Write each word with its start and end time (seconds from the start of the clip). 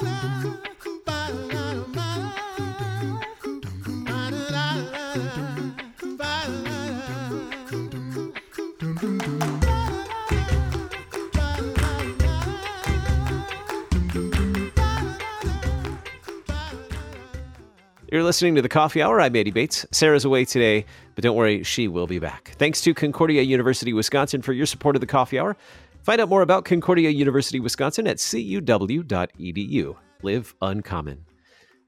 You're 0.00 0.06
listening 18.22 18.54
to 18.54 18.62
the 18.62 18.68
Coffee 18.68 19.02
Hour. 19.02 19.20
I'm 19.20 19.34
Andy 19.34 19.50
Bates. 19.50 19.84
Sarah's 19.90 20.24
away 20.24 20.44
today, 20.44 20.86
but 21.16 21.24
don't 21.24 21.36
worry, 21.36 21.64
she 21.64 21.88
will 21.88 22.06
be 22.06 22.20
back. 22.20 22.52
Thanks 22.56 22.80
to 22.82 22.94
Concordia 22.94 23.42
University 23.42 23.92
Wisconsin 23.92 24.42
for 24.42 24.52
your 24.52 24.66
support 24.66 24.94
of 24.94 25.00
the 25.00 25.06
Coffee 25.06 25.40
Hour. 25.40 25.56
Find 26.08 26.22
out 26.22 26.30
more 26.30 26.40
about 26.40 26.64
Concordia 26.64 27.10
University 27.10 27.60
Wisconsin 27.60 28.06
at 28.06 28.16
cuw.edu. 28.16 29.96
Live 30.22 30.54
uncommon. 30.62 31.26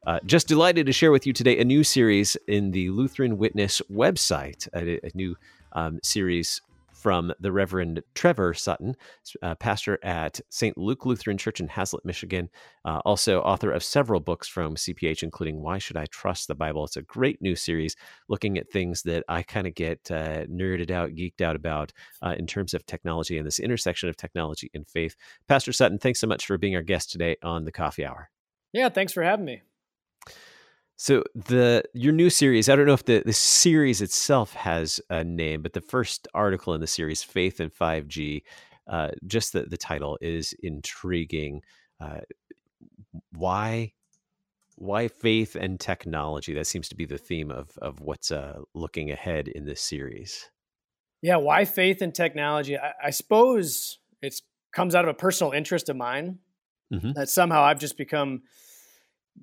Uh, 0.07 0.19
just 0.27 0.47
delighted 0.47 0.85
to 0.85 0.93
share 0.93 1.11
with 1.11 1.27
you 1.27 1.33
today 1.33 1.59
a 1.59 1.65
new 1.65 1.83
series 1.83 2.37
in 2.47 2.73
the 2.73 2.91
Lutheran 2.91 3.39
Witness 3.39 3.81
website, 3.91 4.69
a, 4.75 5.01
a 5.07 5.11
new 5.15 5.37
um, 5.73 6.01
series 6.03 6.61
from 7.01 7.33
the 7.41 7.51
Reverend 7.51 8.03
Trevor 8.15 8.53
Sutton, 8.55 8.95
uh, 9.43 9.55
pastor 9.55 9.99
at 10.03 10.41
St. 10.51 10.77
Luke 10.77 11.07
Lutheran 11.07 11.39
Church 11.39 11.61
in 11.61 11.69
Haslett, 11.69 12.05
Michigan. 12.05 12.49
Uh, 12.85 13.01
also, 13.05 13.41
author 13.41 13.71
of 13.71 13.83
several 13.83 14.21
books 14.21 14.47
from 14.47 14.75
CPH, 14.75 15.23
including 15.23 15.63
Why 15.63 15.79
Should 15.79 15.97
I 15.97 16.07
Trust 16.07 16.49
the 16.49 16.55
Bible? 16.55 16.85
It's 16.85 16.97
a 16.97 17.03
great 17.03 17.41
new 17.41 17.57
series 17.57 17.97
looking 18.29 18.59
at 18.59 18.71
things 18.71 19.03
that 19.03 19.25
I 19.29 19.43
kind 19.43 19.67
of 19.67 19.75
get 19.75 20.11
uh, 20.11 20.45
nerded 20.47 20.91
out, 20.91 21.11
geeked 21.11 21.41
out 21.41 21.57
about 21.57 21.93
uh, 22.23 22.35
in 22.39 22.47
terms 22.47 22.75
of 22.75 22.85
technology 22.87 23.39
and 23.39 23.47
this 23.47 23.59
intersection 23.59 24.09
of 24.09 24.17
technology 24.17 24.71
and 24.75 24.87
faith. 24.89 25.17
Pastor 25.49 25.73
Sutton, 25.73 25.99
thanks 25.99 26.21
so 26.21 26.27
much 26.27 26.47
for 26.47 26.59
being 26.59 26.77
our 26.77 26.83
guest 26.83 27.11
today 27.11 27.37
on 27.43 27.65
the 27.65 27.73
Coffee 27.73 28.05
Hour. 28.05 28.31
Yeah, 28.73 28.89
thanks 28.89 29.13
for 29.13 29.23
having 29.23 29.45
me. 29.45 29.63
So 31.03 31.25
the 31.35 31.83
your 31.95 32.13
new 32.13 32.29
series, 32.29 32.69
I 32.69 32.77
don't 32.77 32.85
know 32.85 32.93
if 32.93 33.07
the, 33.07 33.23
the 33.25 33.33
series 33.33 34.03
itself 34.03 34.53
has 34.53 35.01
a 35.09 35.25
name, 35.25 35.63
but 35.63 35.73
the 35.73 35.81
first 35.81 36.29
article 36.35 36.75
in 36.75 36.83
the 36.83 36.87
series, 36.87 37.23
Faith 37.23 37.59
and 37.59 37.75
5G, 37.75 38.43
uh, 38.87 39.09
just 39.27 39.55
the, 39.55 39.63
the 39.63 39.79
title 39.79 40.19
is 40.21 40.53
intriguing. 40.63 41.63
Uh, 41.99 42.19
why 43.33 43.95
why 44.77 45.09
faith 45.09 45.57
and 45.57 45.81
technology? 45.81 46.53
That 46.53 46.67
seems 46.67 46.91
to 46.91 46.95
be 46.95 47.07
the 47.07 47.17
theme 47.17 47.51
of 47.51 47.79
of 47.79 48.01
what's 48.01 48.31
uh, 48.31 48.59
looking 48.75 49.11
ahead 49.11 49.49
in 49.49 49.65
this 49.65 49.81
series. 49.81 50.51
Yeah, 51.23 51.37
why 51.37 51.65
faith 51.65 52.03
and 52.03 52.15
technology? 52.15 52.77
I, 52.77 52.93
I 53.05 53.09
suppose 53.09 54.01
it 54.21 54.39
comes 54.71 54.95
out 54.95 55.07
of 55.07 55.09
a 55.09 55.15
personal 55.15 55.53
interest 55.53 55.89
of 55.89 55.97
mine 55.97 56.41
mm-hmm. 56.93 57.13
that 57.13 57.31
somehow 57.31 57.63
I've 57.63 57.81
just 57.81 57.97
become 57.97 58.43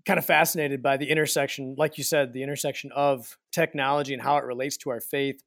kind 0.05 0.19
of 0.19 0.25
fascinated 0.25 0.81
by 0.81 0.97
the 0.97 1.09
intersection, 1.09 1.75
like 1.77 1.97
you 1.97 2.03
said, 2.03 2.33
the 2.33 2.43
intersection 2.43 2.91
of 2.95 3.37
technology 3.51 4.13
and 4.13 4.21
how 4.21 4.37
it 4.37 4.43
relates 4.43 4.77
to 4.77 4.89
our 4.89 4.99
faith. 4.99 5.43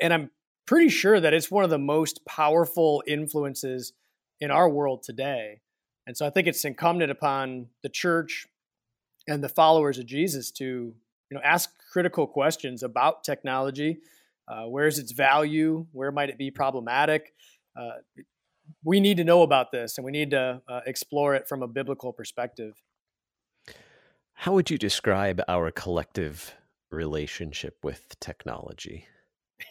And 0.00 0.12
I'm 0.12 0.30
pretty 0.66 0.88
sure 0.88 1.18
that 1.20 1.32
it's 1.34 1.50
one 1.50 1.64
of 1.64 1.70
the 1.70 1.78
most 1.78 2.24
powerful 2.24 3.02
influences 3.06 3.92
in 4.40 4.50
our 4.50 4.68
world 4.68 5.02
today. 5.02 5.60
And 6.06 6.16
so 6.16 6.26
I 6.26 6.30
think 6.30 6.46
it's 6.48 6.64
incumbent 6.64 7.10
upon 7.10 7.68
the 7.82 7.88
church 7.88 8.46
and 9.28 9.42
the 9.42 9.48
followers 9.48 9.98
of 9.98 10.06
Jesus 10.06 10.50
to, 10.52 10.64
you 10.64 10.94
know, 11.30 11.40
ask 11.44 11.70
critical 11.92 12.26
questions 12.26 12.82
about 12.82 13.22
technology. 13.24 13.98
Uh, 14.48 14.64
where 14.64 14.86
is 14.86 14.98
its 14.98 15.12
value? 15.12 15.86
Where 15.92 16.10
might 16.10 16.28
it 16.28 16.38
be 16.38 16.50
problematic? 16.50 17.32
Uh, 17.80 17.90
we 18.84 19.00
need 19.00 19.16
to 19.16 19.24
know 19.24 19.42
about 19.42 19.70
this, 19.70 19.98
and 19.98 20.04
we 20.04 20.10
need 20.10 20.30
to 20.30 20.60
uh, 20.68 20.80
explore 20.86 21.34
it 21.34 21.48
from 21.48 21.62
a 21.62 21.68
biblical 21.68 22.12
perspective. 22.12 22.74
How 24.42 24.54
would 24.54 24.70
you 24.70 24.76
describe 24.76 25.40
our 25.46 25.70
collective 25.70 26.56
relationship 26.90 27.76
with 27.84 28.18
technology? 28.18 29.06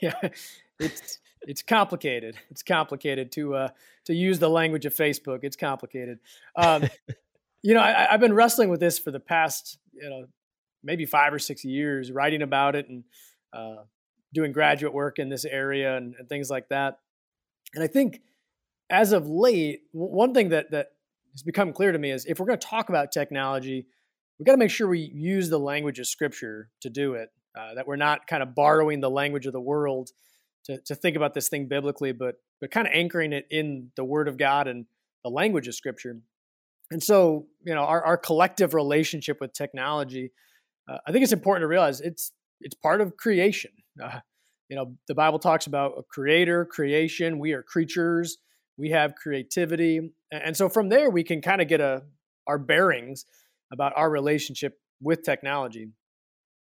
Yeah, 0.01 0.16
it's 0.79 1.19
it's 1.41 1.62
complicated. 1.62 2.38
It's 2.50 2.63
complicated 2.63 3.34
to 3.34 3.56
uh, 3.56 3.68
to 4.06 4.13
use 4.13 4.40
the 4.40 4.50
language 4.50 4.85
of 4.85 4.96
Facebook. 4.96 5.40
It's 5.44 5.57
complicated. 5.57 6.19
Um, 6.56 6.84
you 7.62 7.73
know, 7.73 7.81
I, 7.81 8.07
have 8.12 8.22
been 8.22 8.31
wrestling 8.31 8.69
with 8.69 8.79
this 8.79 8.97
for 8.97 9.12
the 9.12 9.19
past 9.19 9.78
you 9.91 10.09
know 10.09 10.28
maybe 10.81 11.06
five 11.06 11.34
or 11.34 11.40
six 11.40 11.66
years, 11.66 12.09
writing 12.09 12.41
about 12.41 12.78
it 12.78 12.88
and 12.88 13.03
uh, 13.51 13.84
doing 14.34 14.53
graduate 14.53 14.94
work 14.94 15.19
in 15.19 15.28
this 15.28 15.44
area 15.44 15.97
and, 15.97 16.16
and 16.17 16.29
things 16.29 16.50
like 16.50 16.69
that. 16.69 17.00
And 17.75 17.84
I 17.84 17.88
think 17.88 18.22
as 18.90 19.12
of 19.12 19.28
late, 19.28 19.81
one 19.91 20.34
thing 20.34 20.47
that 20.47 20.72
that 20.72 20.91
has 21.34 21.44
become 21.44 21.73
clear 21.73 21.91
to 21.91 22.00
me 22.00 22.12
is 22.12 22.25
if 22.25 22.40
we're 22.40 22.46
going 22.46 22.57
to 22.57 22.66
talk 22.66 22.88
about 22.88 23.12
technology 23.12 23.88
we 24.40 24.46
got 24.46 24.53
to 24.53 24.58
make 24.58 24.72
sure 24.72 24.88
we 24.88 25.12
use 25.14 25.50
the 25.50 25.59
language 25.59 26.00
of 26.00 26.08
Scripture 26.08 26.69
to 26.81 26.90
do 26.90 27.14
it. 27.14 27.30
Uh, 27.58 27.74
that 27.75 27.86
we're 27.86 27.97
not 27.97 28.28
kind 28.28 28.42
of 28.42 28.56
borrowing 28.56 29.02
the 29.02 29.09
language 29.09 29.46
of 29.46 29.52
the 29.52 29.59
world 29.59 30.09
to, 30.66 30.80
to 30.86 30.96
think 30.96 31.18
about 31.18 31.34
this 31.34 31.50
thing 31.50 31.68
biblically, 31.68 32.12
but 32.12 32.36
but 32.62 32.72
kind 32.72 32.88
of 32.88 32.94
anchoring 32.94 33.34
it 33.34 33.47
in 33.50 33.91
the 33.96 34.06
Word 34.06 34.28
of 34.28 34.38
God 34.38 34.68
and 34.68 34.86
the 35.24 35.30
language 35.30 35.68
of 35.68 35.75
Scripture. 35.75 36.18
And 36.91 37.02
so, 37.02 37.47
you 37.64 37.74
know, 37.74 37.81
our, 37.81 38.03
our 38.03 38.18
collective 38.18 38.74
relationship 38.74 39.40
with 39.41 39.53
technology, 39.53 40.31
uh, 40.90 40.97
I 41.08 41.12
think 41.12 41.24
it's 41.24 41.34
important 41.34 41.64
to 41.64 41.68
realize 41.68 42.02
it's 42.02 42.31
it's 42.62 42.75
part 42.75 43.02
of 43.02 43.18
creation. 43.18 43.72
Uh, 44.02 44.20
you 44.70 44.75
know, 44.75 44.96
the 45.08 45.16
Bible 45.16 45.40
talks 45.40 45.68
about 45.68 45.96
a 45.97 46.03
creator, 46.03 46.66
creation. 46.66 47.40
We 47.40 47.53
are 47.53 47.64
creatures. 47.64 48.38
We 48.78 48.91
have 48.91 49.16
creativity, 49.16 50.14
and 50.31 50.56
so 50.56 50.70
from 50.70 50.90
there 50.90 51.09
we 51.09 51.24
can 51.24 51.41
kind 51.41 51.62
of 51.62 51.68
get 51.68 51.81
a 51.81 52.03
our 52.47 52.58
bearings 52.58 53.25
about 53.72 53.94
our 53.96 54.09
relationship 54.09 54.80
with 55.02 55.24
technology. 55.24 55.90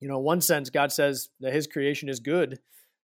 You 0.00 0.08
know, 0.08 0.18
in 0.18 0.24
one 0.24 0.40
sense, 0.40 0.70
God 0.70 0.92
says 0.92 1.28
that 1.40 1.52
His 1.52 1.66
creation 1.66 2.08
is 2.08 2.20
good, 2.20 2.58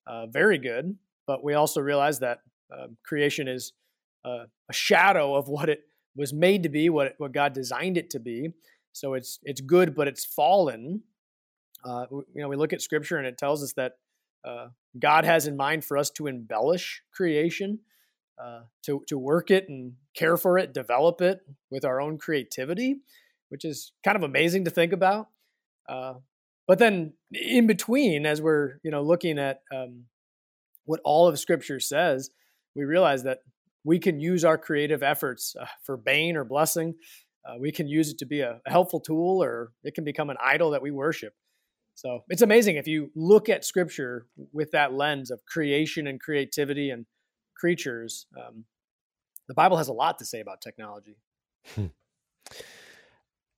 uh, 0.05 0.27
very 0.27 0.57
good, 0.57 0.95
but 1.25 1.43
we 1.43 1.53
also 1.53 1.81
realize 1.81 2.19
that 2.19 2.39
uh, 2.71 2.87
creation 3.03 3.47
is 3.47 3.73
uh, 4.25 4.45
a 4.69 4.73
shadow 4.73 5.35
of 5.35 5.47
what 5.47 5.69
it 5.69 5.81
was 6.15 6.33
made 6.33 6.63
to 6.63 6.69
be, 6.69 6.89
what 6.89 7.07
it, 7.07 7.15
what 7.17 7.31
God 7.31 7.53
designed 7.53 7.97
it 7.97 8.11
to 8.11 8.19
be. 8.19 8.49
So 8.91 9.15
it's 9.15 9.39
it's 9.43 9.61
good, 9.61 9.95
but 9.95 10.07
it's 10.07 10.23
fallen. 10.23 11.01
Uh, 11.83 12.05
you 12.11 12.41
know, 12.41 12.47
we 12.47 12.55
look 12.55 12.73
at 12.73 12.81
Scripture 12.81 13.17
and 13.17 13.25
it 13.25 13.37
tells 13.37 13.63
us 13.63 13.73
that 13.73 13.93
uh, 14.45 14.67
God 14.99 15.25
has 15.25 15.47
in 15.47 15.57
mind 15.57 15.83
for 15.83 15.97
us 15.97 16.09
to 16.11 16.27
embellish 16.27 17.01
creation, 17.11 17.79
uh, 18.41 18.61
to 18.83 19.03
to 19.07 19.17
work 19.17 19.49
it 19.49 19.67
and 19.67 19.93
care 20.15 20.37
for 20.37 20.59
it, 20.59 20.73
develop 20.73 21.21
it 21.21 21.39
with 21.71 21.83
our 21.83 21.99
own 21.99 22.19
creativity 22.19 22.99
which 23.53 23.63
is 23.63 23.91
kind 24.03 24.17
of 24.17 24.23
amazing 24.23 24.65
to 24.65 24.71
think 24.71 24.93
about. 24.93 25.27
Uh, 25.87 26.15
but 26.67 26.79
then 26.79 27.13
in 27.31 27.67
between, 27.67 28.25
as 28.25 28.41
we're 28.41 28.79
you 28.83 28.89
know 28.89 29.03
looking 29.03 29.37
at 29.37 29.61
um, 29.71 30.05
what 30.85 30.99
all 31.05 31.27
of 31.27 31.37
Scripture 31.37 31.79
says, 31.79 32.31
we 32.75 32.83
realize 32.83 33.21
that 33.23 33.41
we 33.83 33.99
can 33.99 34.19
use 34.19 34.43
our 34.43 34.57
creative 34.57 35.03
efforts 35.03 35.55
uh, 35.61 35.67
for 35.83 35.97
bane 35.97 36.35
or 36.35 36.43
blessing. 36.43 36.95
Uh, 37.47 37.59
we 37.59 37.71
can 37.71 37.87
use 37.87 38.09
it 38.09 38.17
to 38.17 38.25
be 38.25 38.39
a, 38.39 38.59
a 38.65 38.71
helpful 38.71 38.99
tool, 38.99 39.43
or 39.43 39.71
it 39.83 39.93
can 39.93 40.03
become 40.03 40.31
an 40.31 40.37
idol 40.43 40.71
that 40.71 40.81
we 40.81 40.89
worship. 40.89 41.33
So 41.93 42.21
it's 42.29 42.41
amazing 42.41 42.77
if 42.77 42.87
you 42.87 43.11
look 43.15 43.49
at 43.49 43.63
Scripture 43.63 44.25
with 44.51 44.71
that 44.71 44.93
lens 44.93 45.29
of 45.29 45.45
creation 45.45 46.07
and 46.07 46.19
creativity 46.19 46.89
and 46.89 47.05
creatures. 47.55 48.25
Um, 48.35 48.65
the 49.47 49.53
Bible 49.53 49.77
has 49.77 49.89
a 49.89 49.93
lot 49.93 50.17
to 50.17 50.25
say 50.25 50.39
about 50.39 50.59
technology. 50.59 51.17
Hmm 51.75 51.87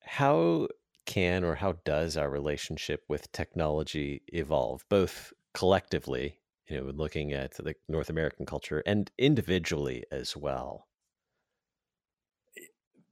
how 0.06 0.68
can 1.06 1.44
or 1.44 1.56
how 1.56 1.74
does 1.84 2.18
our 2.18 2.30
relationship 2.30 3.04
with 3.08 3.32
technology 3.32 4.22
evolve, 4.28 4.84
both 4.90 5.34
collectively, 5.54 6.40
you 6.70 6.78
know, 6.78 6.92
looking 6.92 7.34
at 7.34 7.54
the 7.56 7.76
North 7.88 8.10
American 8.10 8.46
culture 8.46 8.82
and 8.86 9.12
individually 9.18 10.04
as 10.12 10.36
well? 10.36 10.88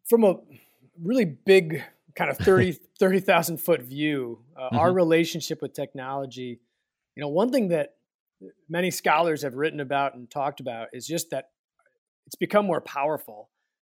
From 0.06 0.24
a 0.24 0.36
really 1.02 1.26
big 1.26 1.84
kind 2.16 2.30
of 2.30 2.38
30 2.38 2.78
30,000 3.00 3.58
foot 3.58 3.82
view, 3.82 4.40
uh, 4.56 4.62
mm-hmm. 4.62 4.78
our 4.78 4.94
relationship 4.94 5.62
with 5.62 5.74
technology, 5.74 6.60
you 7.16 7.22
know, 7.22 7.28
one 7.28 7.52
thing 7.52 7.70
that 7.70 7.96
many 8.70 8.92
scholars 8.92 9.44
have 9.44 9.56
written 9.56 9.80
about 9.80 10.16
and 10.16 10.30
talked 10.30 10.60
about 10.60 10.88
is 10.94 11.08
just 11.08 11.30
that 11.30 11.50
it's 12.26 12.36
become 12.36 12.66
more 12.66 12.82
powerful 12.82 13.50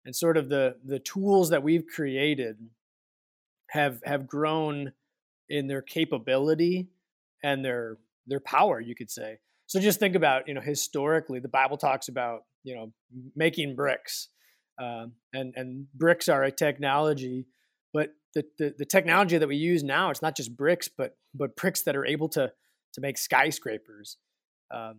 and 0.05 0.15
sort 0.15 0.37
of 0.37 0.49
the 0.49 0.77
the 0.85 0.99
tools 0.99 1.49
that 1.49 1.63
we've 1.63 1.85
created 1.85 2.57
have 3.69 4.01
have 4.05 4.27
grown 4.27 4.93
in 5.49 5.67
their 5.67 5.81
capability 5.81 6.87
and 7.43 7.63
their 7.63 7.97
their 8.25 8.39
power 8.39 8.79
you 8.79 8.95
could 8.95 9.09
say. 9.09 9.39
So 9.67 9.79
just 9.79 9.99
think 9.99 10.15
about 10.15 10.47
you 10.47 10.53
know 10.53 10.61
historically 10.61 11.39
the 11.39 11.49
bible 11.49 11.77
talks 11.77 12.07
about 12.07 12.43
you 12.63 12.75
know 12.75 12.93
making 13.35 13.75
bricks 13.75 14.29
um, 14.79 15.13
and 15.33 15.53
and 15.55 15.87
bricks 15.93 16.29
are 16.29 16.43
a 16.43 16.51
technology 16.51 17.45
but 17.93 18.13
the, 18.33 18.43
the, 18.59 18.75
the 18.77 18.85
technology 18.85 19.37
that 19.37 19.47
we 19.47 19.55
use 19.55 19.83
now 19.83 20.09
it's 20.09 20.21
not 20.21 20.35
just 20.35 20.55
bricks 20.55 20.87
but 20.87 21.17
but 21.33 21.55
bricks 21.55 21.81
that 21.83 21.95
are 21.95 22.05
able 22.05 22.29
to 22.29 22.51
to 22.97 23.01
make 23.01 23.17
skyscrapers. 23.17 24.17
Um, 24.71 24.97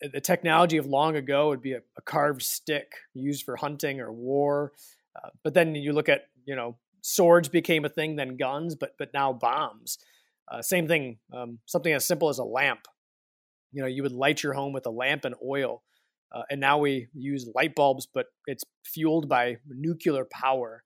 the 0.00 0.20
technology 0.20 0.76
of 0.76 0.86
long 0.86 1.16
ago 1.16 1.48
would 1.48 1.62
be 1.62 1.72
a, 1.72 1.80
a 1.96 2.02
carved 2.02 2.42
stick 2.42 2.92
used 3.14 3.44
for 3.44 3.56
hunting 3.56 4.00
or 4.00 4.12
war 4.12 4.72
Uh, 5.16 5.30
but 5.42 5.54
then 5.54 5.74
you 5.74 5.92
look 5.92 6.08
at 6.08 6.26
you 6.44 6.54
know 6.54 6.76
swords 7.04 7.50
became 7.50 7.84
a 7.84 7.88
thing, 7.90 8.16
then 8.16 8.36
guns, 8.36 8.74
but 8.74 8.94
but 8.98 9.12
now 9.12 9.32
bombs. 9.32 9.98
Uh, 10.50 10.62
same 10.62 10.88
thing. 10.88 11.18
Um, 11.32 11.58
something 11.66 11.92
as 11.92 12.06
simple 12.06 12.28
as 12.28 12.38
a 12.38 12.44
lamp. 12.44 12.86
You 13.72 13.82
know, 13.82 13.88
you 13.88 14.02
would 14.02 14.12
light 14.12 14.42
your 14.42 14.54
home 14.54 14.72
with 14.72 14.86
a 14.86 14.90
lamp 14.90 15.24
and 15.24 15.34
oil, 15.44 15.82
uh, 16.34 16.42
and 16.50 16.60
now 16.60 16.78
we 16.78 17.08
use 17.12 17.48
light 17.54 17.74
bulbs, 17.74 18.08
but 18.12 18.26
it's 18.46 18.64
fueled 18.84 19.28
by 19.28 19.58
nuclear 19.68 20.24
power. 20.24 20.82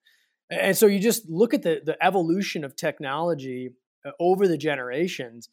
And 0.50 0.76
so 0.76 0.87
you 0.87 0.99
just 0.99 1.29
look 1.31 1.55
at 1.55 1.62
the 1.62 1.81
the 1.85 2.03
evolution 2.05 2.64
of 2.64 2.75
technology 2.75 3.71
uh, 4.05 4.11
over 4.19 4.49
the 4.49 4.59
generations, 4.59 5.49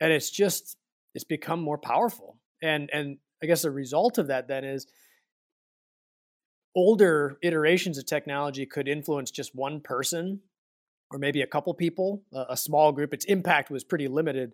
and 0.00 0.12
it's 0.12 0.30
just 0.30 0.76
it's 1.14 1.24
become 1.24 1.60
more 1.60 1.78
powerful. 1.78 2.38
And 2.62 2.88
and 2.92 3.18
I 3.42 3.46
guess 3.46 3.62
the 3.62 3.72
result 3.72 4.18
of 4.18 4.28
that 4.28 4.46
then 4.46 4.64
is 4.64 4.86
older 6.74 7.38
iterations 7.42 7.98
of 7.98 8.06
technology 8.06 8.66
could 8.66 8.88
influence 8.88 9.30
just 9.30 9.54
one 9.54 9.80
person 9.80 10.40
or 11.10 11.18
maybe 11.18 11.40
a 11.40 11.46
couple 11.46 11.72
people, 11.74 12.22
a, 12.32 12.56
small 12.56 12.92
group. 12.92 13.14
Its 13.14 13.24
impact 13.24 13.70
was 13.70 13.82
pretty 13.82 14.08
limited, 14.08 14.52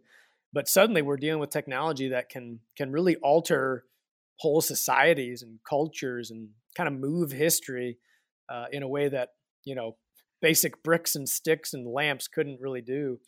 but 0.52 0.69
suddenly 0.69 1.02
we're 1.02 1.16
dealing 1.16 1.40
with 1.40 1.50
technology 1.50 2.08
that 2.08 2.28
can 2.28 2.61
can 2.76 2.93
really 2.93 3.16
alter 3.16 3.84
whole 4.38 4.61
societies 4.61 5.43
and 5.43 5.58
cultures 5.69 6.31
and 6.31 6.50
kind 6.76 6.88
of 6.88 6.94
move 6.94 7.32
history 7.32 7.99
uh, 8.49 8.66
in 8.72 8.82
a 8.82 8.88
way 8.88 9.08
that 9.08 9.31
you 9.64 9.75
know 9.75 9.96
basic 10.40 10.82
bricks 10.82 11.16
and 11.16 11.28
sticks 11.28 11.75
and 11.75 11.87
lamps 11.87 12.28
couldn't 12.28 12.61
really 12.61 12.82
do. 12.82 13.19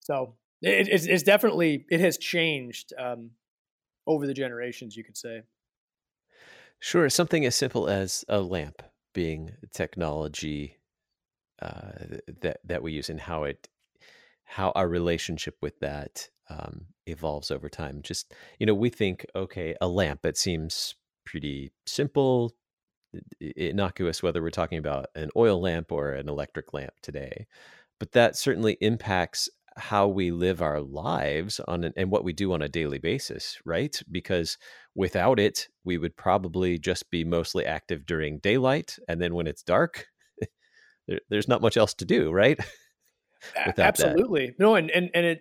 So 0.00 0.34
it, 0.60 0.88
it's, 0.88 1.06
it's, 1.06 1.22
definitely 1.22 1.86
it 1.88 2.00
has 2.00 2.18
changed 2.18 2.92
um, 2.98 3.30
over 4.06 4.26
the 4.26 4.34
generations, 4.34 4.96
you 4.96 5.04
could 5.04 5.16
say. 5.16 5.42
Sure, 6.80 7.08
something 7.10 7.44
as 7.44 7.56
simple 7.56 7.88
as 7.88 8.24
a 8.28 8.40
lamp 8.40 8.82
being 9.12 9.56
technology 9.72 10.78
uh, 11.62 11.92
that 12.42 12.60
that 12.64 12.82
we 12.82 12.92
use 12.92 13.10
and 13.10 13.20
how 13.20 13.44
it 13.44 13.68
how 14.44 14.72
our 14.76 14.88
relationship 14.88 15.56
with 15.62 15.78
that 15.80 16.28
um, 16.50 16.86
evolves 17.06 17.50
over 17.50 17.68
time. 17.68 18.02
Just 18.02 18.34
you 18.58 18.66
know, 18.66 18.74
we 18.74 18.90
think 18.90 19.26
okay, 19.36 19.76
a 19.80 19.88
lamp. 19.88 20.26
It 20.26 20.38
seems 20.38 20.96
pretty 21.26 21.72
simple, 21.86 22.54
innocuous, 23.40 24.22
whether 24.22 24.42
we're 24.42 24.50
talking 24.50 24.78
about 24.78 25.06
an 25.14 25.30
oil 25.36 25.60
lamp 25.60 25.92
or 25.92 26.12
an 26.12 26.28
electric 26.28 26.72
lamp 26.74 26.92
today. 27.02 27.46
But 28.00 28.12
that 28.12 28.36
certainly 28.36 28.78
impacts 28.80 29.48
how 29.78 30.08
we 30.08 30.30
live 30.30 30.60
our 30.60 30.80
lives 30.80 31.60
on 31.66 31.84
an, 31.84 31.92
and 31.96 32.10
what 32.10 32.24
we 32.24 32.32
do 32.32 32.52
on 32.52 32.62
a 32.62 32.68
daily 32.68 32.98
basis, 32.98 33.58
right? 33.64 34.00
Because 34.10 34.58
without 34.94 35.38
it, 35.38 35.68
we 35.84 35.98
would 35.98 36.16
probably 36.16 36.78
just 36.78 37.10
be 37.10 37.24
mostly 37.24 37.64
active 37.64 38.06
during 38.06 38.38
daylight, 38.38 38.98
and 39.08 39.20
then 39.20 39.34
when 39.34 39.46
it's 39.46 39.62
dark, 39.62 40.06
there, 41.08 41.20
there's 41.28 41.48
not 41.48 41.62
much 41.62 41.76
else 41.76 41.94
to 41.94 42.04
do, 42.04 42.30
right? 42.30 42.58
Absolutely, 43.78 44.46
that. 44.46 44.58
no, 44.58 44.74
and 44.74 44.90
and 44.90 45.10
and 45.14 45.26
it. 45.26 45.40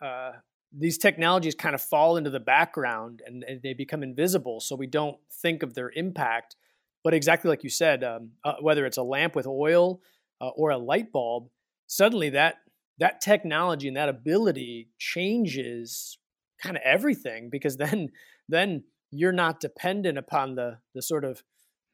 Uh, 0.00 0.32
these 0.70 0.98
technologies 0.98 1.54
kind 1.54 1.74
of 1.74 1.80
fall 1.80 2.18
into 2.18 2.28
the 2.28 2.38
background 2.38 3.22
and, 3.26 3.42
and, 3.44 3.62
they 3.62 3.72
become 3.72 4.02
invisible, 4.02 4.60
so 4.60 4.76
we 4.76 4.86
don't 4.86 5.16
think 5.32 5.62
of 5.62 5.74
their 5.74 5.90
impact. 5.96 6.56
But 7.02 7.14
exactly 7.14 7.48
like 7.48 7.64
you 7.64 7.70
said, 7.70 8.04
um, 8.04 8.32
uh, 8.44 8.56
whether 8.60 8.84
it's 8.84 8.98
a 8.98 9.02
lamp 9.02 9.34
with 9.34 9.46
oil 9.46 10.02
uh, 10.40 10.48
or 10.48 10.70
a 10.70 10.76
light 10.76 11.10
bulb, 11.10 11.48
suddenly 11.86 12.28
that 12.30 12.58
that 12.98 13.20
technology 13.20 13.88
and 13.88 13.96
that 13.96 14.08
ability 14.08 14.88
changes 14.98 16.18
kind 16.62 16.76
of 16.76 16.82
everything 16.84 17.48
because 17.50 17.76
then 17.78 18.10
then 18.48 18.84
you're 19.10 19.32
not 19.32 19.60
dependent 19.60 20.18
upon 20.18 20.54
the 20.54 20.78
the 20.94 21.02
sort 21.02 21.24
of 21.24 21.42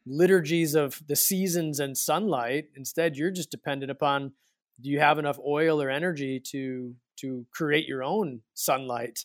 liturgies 0.06 0.74
of 0.74 1.00
the 1.08 1.16
seasons 1.16 1.80
and 1.80 1.96
sunlight. 1.96 2.66
Instead 2.76 3.16
you're 3.16 3.30
just 3.30 3.50
dependent 3.50 3.90
upon 3.90 4.32
do 4.80 4.90
you 4.90 4.98
have 4.98 5.18
enough 5.18 5.38
oil 5.46 5.80
or 5.80 5.90
energy 5.90 6.40
to 6.40 6.94
to 7.20 7.46
create 7.52 7.86
your 7.86 8.02
own 8.02 8.40
sunlight? 8.54 9.24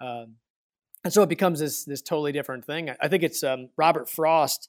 Um, 0.00 0.36
and 1.04 1.12
so 1.12 1.22
it 1.22 1.28
becomes 1.28 1.60
this 1.60 1.84
this 1.84 2.02
totally 2.02 2.32
different 2.32 2.64
thing. 2.64 2.90
I 3.00 3.08
think 3.08 3.22
it's 3.22 3.42
um, 3.42 3.68
robert 3.76 4.08
frost 4.08 4.68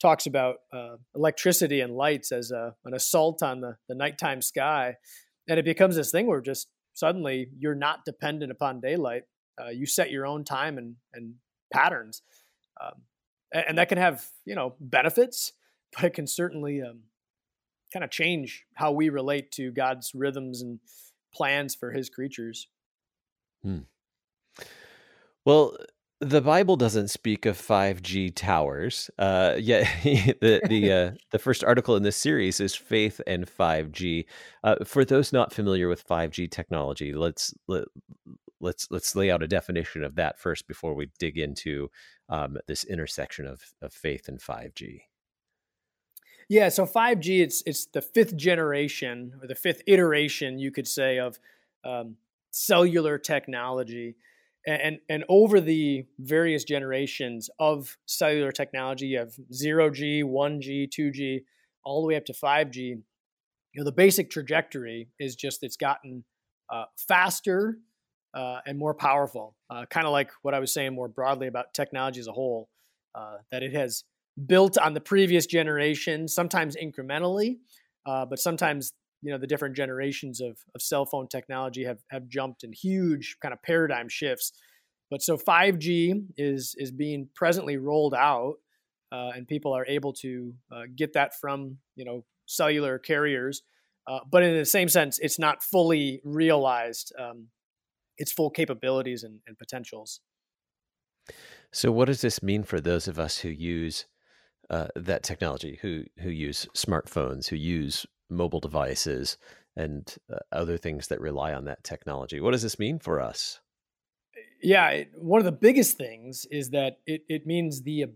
talks 0.00 0.26
about 0.26 0.56
uh, 0.72 0.96
electricity 1.14 1.80
and 1.80 1.94
lights 1.94 2.32
as 2.32 2.50
a, 2.50 2.74
an 2.86 2.94
assault 2.94 3.42
on 3.42 3.60
the, 3.60 3.76
the 3.86 3.94
nighttime 3.94 4.40
sky 4.40 4.96
and 5.48 5.58
it 5.58 5.64
becomes 5.64 5.96
this 5.96 6.10
thing 6.10 6.26
where 6.26 6.40
just 6.40 6.68
suddenly 6.94 7.48
you're 7.58 7.74
not 7.74 8.04
dependent 8.04 8.50
upon 8.50 8.80
daylight. 8.80 9.22
Uh, 9.60 9.68
you 9.68 9.86
set 9.86 10.10
your 10.10 10.26
own 10.26 10.44
time 10.44 10.78
and 10.78 10.96
and 11.12 11.34
patterns, 11.72 12.22
um, 12.82 13.02
and, 13.52 13.64
and, 13.68 13.78
that 13.78 13.88
can 13.88 13.98
have 13.98 14.26
you 14.44 14.54
know 14.54 14.74
benefits, 14.80 15.52
but 15.94 16.04
it 16.04 16.14
can 16.14 16.26
certainly 16.26 16.82
um, 16.82 17.00
kind 17.92 18.04
of 18.04 18.10
change 18.10 18.64
how 18.74 18.92
we 18.92 19.08
relate 19.08 19.50
to 19.52 19.70
God's 19.70 20.12
rhythms 20.14 20.62
and 20.62 20.80
plans 21.34 21.74
for 21.74 21.92
His 21.92 22.08
creatures. 22.08 22.68
Hmm. 23.62 23.80
Well, 25.44 25.76
the 26.20 26.42
Bible 26.42 26.76
doesn't 26.76 27.08
speak 27.08 27.46
of 27.46 27.56
5G 27.56 28.34
towers. 28.34 29.10
Uh, 29.18 29.54
yet 29.58 29.88
the 30.02 30.60
the 30.68 30.92
uh, 30.92 31.10
the 31.30 31.38
first 31.38 31.64
article 31.64 31.96
in 31.96 32.02
this 32.02 32.16
series 32.16 32.60
is 32.60 32.74
faith 32.74 33.20
and 33.26 33.46
5G. 33.46 34.26
Uh, 34.62 34.76
for 34.84 35.04
those 35.04 35.32
not 35.32 35.52
familiar 35.52 35.88
with 35.88 36.06
5G 36.06 36.50
technology, 36.50 37.14
let's 37.14 37.54
let, 37.68 37.84
let's 38.60 38.86
let's 38.90 39.16
lay 39.16 39.30
out 39.30 39.42
a 39.42 39.48
definition 39.48 40.04
of 40.04 40.14
that 40.16 40.38
first 40.38 40.68
before 40.68 40.94
we 40.94 41.10
dig 41.18 41.38
into 41.38 41.90
um, 42.28 42.58
this 42.68 42.84
intersection 42.84 43.46
of 43.46 43.62
of 43.80 43.92
faith 43.92 44.28
and 44.28 44.40
5G. 44.40 45.00
Yeah, 46.48 46.68
so 46.68 46.84
5G 46.84 47.42
it's 47.42 47.62
it's 47.64 47.86
the 47.86 48.02
fifth 48.02 48.36
generation 48.36 49.32
or 49.40 49.46
the 49.46 49.54
fifth 49.54 49.82
iteration, 49.86 50.58
you 50.58 50.70
could 50.70 50.88
say, 50.88 51.18
of 51.18 51.38
um, 51.82 52.16
cellular 52.50 53.16
technology 53.16 54.16
and 54.66 54.98
and 55.08 55.24
over 55.28 55.60
the 55.60 56.04
various 56.18 56.64
generations 56.64 57.48
of 57.58 57.96
cellular 58.06 58.52
technology 58.52 59.06
you 59.06 59.18
have 59.18 59.34
0g 59.52 60.22
1g 60.22 60.88
2g 60.88 61.40
all 61.84 62.02
the 62.02 62.08
way 62.08 62.16
up 62.16 62.24
to 62.24 62.32
5g 62.32 62.76
you 62.76 63.02
know 63.76 63.84
the 63.84 63.92
basic 63.92 64.30
trajectory 64.30 65.08
is 65.18 65.34
just 65.34 65.62
it's 65.62 65.76
gotten 65.76 66.24
uh, 66.70 66.84
faster 66.96 67.78
uh, 68.34 68.58
and 68.66 68.78
more 68.78 68.94
powerful 68.94 69.56
uh, 69.70 69.86
kind 69.86 70.06
of 70.06 70.12
like 70.12 70.30
what 70.42 70.54
i 70.54 70.58
was 70.58 70.72
saying 70.72 70.94
more 70.94 71.08
broadly 71.08 71.46
about 71.46 71.72
technology 71.72 72.20
as 72.20 72.26
a 72.26 72.32
whole 72.32 72.68
uh, 73.14 73.36
that 73.50 73.62
it 73.62 73.74
has 73.74 74.04
built 74.46 74.78
on 74.78 74.94
the 74.94 75.00
previous 75.00 75.46
generation 75.46 76.28
sometimes 76.28 76.76
incrementally 76.76 77.58
uh, 78.06 78.24
but 78.26 78.38
sometimes 78.38 78.92
you 79.22 79.30
know 79.30 79.38
the 79.38 79.46
different 79.46 79.76
generations 79.76 80.40
of, 80.40 80.58
of 80.74 80.82
cell 80.82 81.04
phone 81.04 81.28
technology 81.28 81.84
have 81.84 81.98
have 82.10 82.28
jumped 82.28 82.64
in 82.64 82.72
huge 82.72 83.36
kind 83.42 83.52
of 83.52 83.62
paradigm 83.62 84.08
shifts. 84.08 84.52
But 85.10 85.22
so 85.22 85.36
5g 85.36 86.26
is 86.36 86.74
is 86.78 86.90
being 86.90 87.28
presently 87.34 87.76
rolled 87.76 88.14
out 88.14 88.56
uh, 89.12 89.30
and 89.34 89.46
people 89.46 89.72
are 89.72 89.86
able 89.86 90.12
to 90.12 90.54
uh, 90.72 90.82
get 90.94 91.12
that 91.14 91.34
from 91.38 91.78
you 91.96 92.04
know 92.04 92.24
cellular 92.46 92.98
carriers. 92.98 93.62
Uh, 94.06 94.20
but 94.30 94.42
in 94.42 94.56
the 94.56 94.64
same 94.64 94.88
sense 94.88 95.18
it's 95.18 95.38
not 95.38 95.62
fully 95.62 96.20
realized 96.24 97.12
um, 97.18 97.48
its 98.16 98.32
full 98.32 98.50
capabilities 98.50 99.22
and, 99.22 99.40
and 99.46 99.58
potentials. 99.58 100.20
So 101.72 101.92
what 101.92 102.06
does 102.06 102.22
this 102.22 102.42
mean 102.42 102.64
for 102.64 102.80
those 102.80 103.06
of 103.06 103.18
us 103.18 103.38
who 103.38 103.48
use 103.48 104.06
uh, 104.70 104.88
that 104.96 105.22
technology 105.22 105.78
who 105.82 106.04
who 106.20 106.30
use 106.30 106.66
smartphones 106.76 107.48
who 107.48 107.56
use 107.56 108.06
mobile 108.30 108.60
devices 108.60 109.36
and 109.76 110.16
uh, 110.32 110.36
other 110.52 110.76
things 110.76 111.08
that 111.08 111.20
rely 111.20 111.52
on 111.52 111.64
that 111.64 111.84
technology. 111.84 112.40
What 112.40 112.52
does 112.52 112.62
this 112.62 112.78
mean 112.78 112.98
for 112.98 113.20
us? 113.20 113.60
Yeah, 114.62 114.88
it, 114.90 115.12
one 115.16 115.40
of 115.40 115.44
the 115.44 115.52
biggest 115.52 115.96
things 115.96 116.46
is 116.50 116.70
that 116.70 116.98
it, 117.06 117.22
it 117.28 117.46
means 117.46 117.82
the 117.82 118.06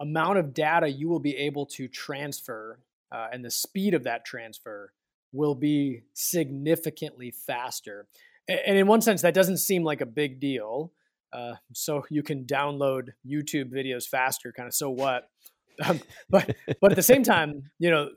amount 0.00 0.38
of 0.38 0.54
data 0.54 0.88
you 0.88 1.08
will 1.08 1.20
be 1.20 1.36
able 1.36 1.66
to 1.66 1.88
transfer 1.88 2.80
uh, 3.10 3.28
and 3.32 3.44
the 3.44 3.50
speed 3.50 3.94
of 3.94 4.04
that 4.04 4.24
transfer 4.24 4.92
will 5.32 5.54
be 5.54 6.02
significantly 6.14 7.30
faster. 7.30 8.06
And 8.48 8.78
in 8.78 8.86
one 8.86 9.00
sense, 9.00 9.22
that 9.22 9.34
doesn't 9.34 9.58
seem 9.58 9.84
like 9.84 10.00
a 10.00 10.06
big 10.06 10.40
deal. 10.40 10.92
Uh, 11.32 11.54
so 11.74 12.04
you 12.10 12.22
can 12.22 12.44
download 12.44 13.08
YouTube 13.26 13.70
videos 13.70 14.06
faster, 14.08 14.52
kind 14.52 14.66
of 14.66 14.74
so 14.74 14.90
what? 14.90 15.28
Um, 15.80 16.00
but 16.28 16.56
but 16.80 16.90
at 16.90 16.96
the 16.96 17.04
same 17.04 17.22
time, 17.22 17.70
you 17.78 17.88
know, 17.88 18.08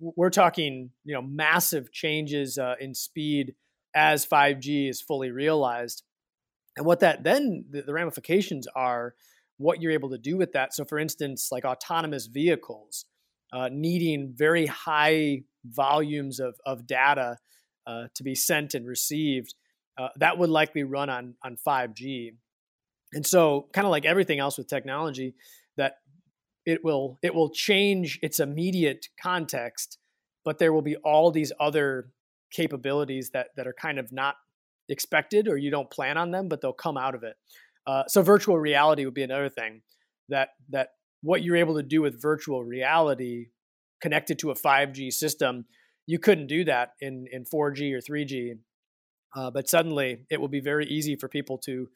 we're 0.00 0.30
talking 0.30 0.90
you 1.04 1.14
know 1.14 1.22
massive 1.22 1.92
changes 1.92 2.58
uh, 2.58 2.74
in 2.80 2.94
speed 2.94 3.54
as 3.94 4.26
5G 4.26 4.90
is 4.90 5.00
fully 5.00 5.30
realized, 5.30 6.02
and 6.76 6.86
what 6.86 7.00
that 7.00 7.24
then 7.24 7.64
the, 7.70 7.82
the 7.82 7.92
ramifications 7.92 8.66
are 8.74 9.14
what 9.58 9.80
you're 9.80 9.92
able 9.92 10.10
to 10.10 10.18
do 10.18 10.36
with 10.36 10.52
that. 10.52 10.74
So, 10.74 10.84
for 10.84 10.98
instance, 10.98 11.48
like 11.50 11.64
autonomous 11.64 12.26
vehicles 12.26 13.06
uh, 13.52 13.68
needing 13.72 14.32
very 14.34 14.66
high 14.66 15.42
volumes 15.64 16.40
of 16.40 16.56
of 16.64 16.86
data 16.86 17.38
uh, 17.86 18.04
to 18.14 18.22
be 18.22 18.34
sent 18.34 18.74
and 18.74 18.86
received, 18.86 19.54
uh, 19.98 20.08
that 20.16 20.38
would 20.38 20.50
likely 20.50 20.82
run 20.82 21.10
on 21.10 21.34
on 21.42 21.56
5G. 21.56 22.34
And 23.12 23.26
so, 23.26 23.68
kind 23.72 23.86
of 23.86 23.90
like 23.90 24.04
everything 24.04 24.40
else 24.40 24.58
with 24.58 24.66
technology, 24.66 25.34
that 25.76 25.98
it 26.66 26.84
will 26.84 27.18
it 27.22 27.34
will 27.34 27.48
change 27.48 28.18
its 28.22 28.40
immediate 28.40 29.08
context, 29.22 29.98
but 30.44 30.58
there 30.58 30.72
will 30.72 30.82
be 30.82 30.96
all 30.96 31.30
these 31.30 31.52
other 31.58 32.10
capabilities 32.50 33.30
that 33.30 33.48
that 33.56 33.66
are 33.66 33.72
kind 33.72 33.98
of 33.98 34.12
not 34.12 34.34
expected 34.88 35.48
or 35.48 35.56
you 35.56 35.70
don't 35.70 35.90
plan 35.90 36.18
on 36.18 36.32
them, 36.32 36.48
but 36.48 36.60
they'll 36.60 36.72
come 36.72 36.96
out 36.98 37.14
of 37.14 37.22
it. 37.22 37.36
Uh, 37.86 38.04
so 38.08 38.20
virtual 38.20 38.58
reality 38.58 39.04
would 39.04 39.14
be 39.14 39.22
another 39.22 39.48
thing 39.48 39.82
that 40.28 40.50
that 40.68 40.90
what 41.22 41.42
you're 41.42 41.56
able 41.56 41.76
to 41.76 41.82
do 41.82 42.02
with 42.02 42.20
virtual 42.20 42.64
reality 42.64 43.46
connected 44.00 44.38
to 44.40 44.50
a 44.50 44.54
5G 44.54 45.12
system, 45.12 45.64
you 46.06 46.18
couldn't 46.18 46.48
do 46.48 46.64
that 46.64 46.92
in 47.00 47.26
in 47.30 47.44
4G 47.44 47.94
or 47.94 48.00
3G. 48.00 48.58
Uh, 49.34 49.50
but 49.50 49.68
suddenly, 49.68 50.24
it 50.30 50.40
will 50.40 50.48
be 50.48 50.60
very 50.60 50.86
easy 50.86 51.14
for 51.14 51.28
people 51.28 51.58
to 51.58 51.88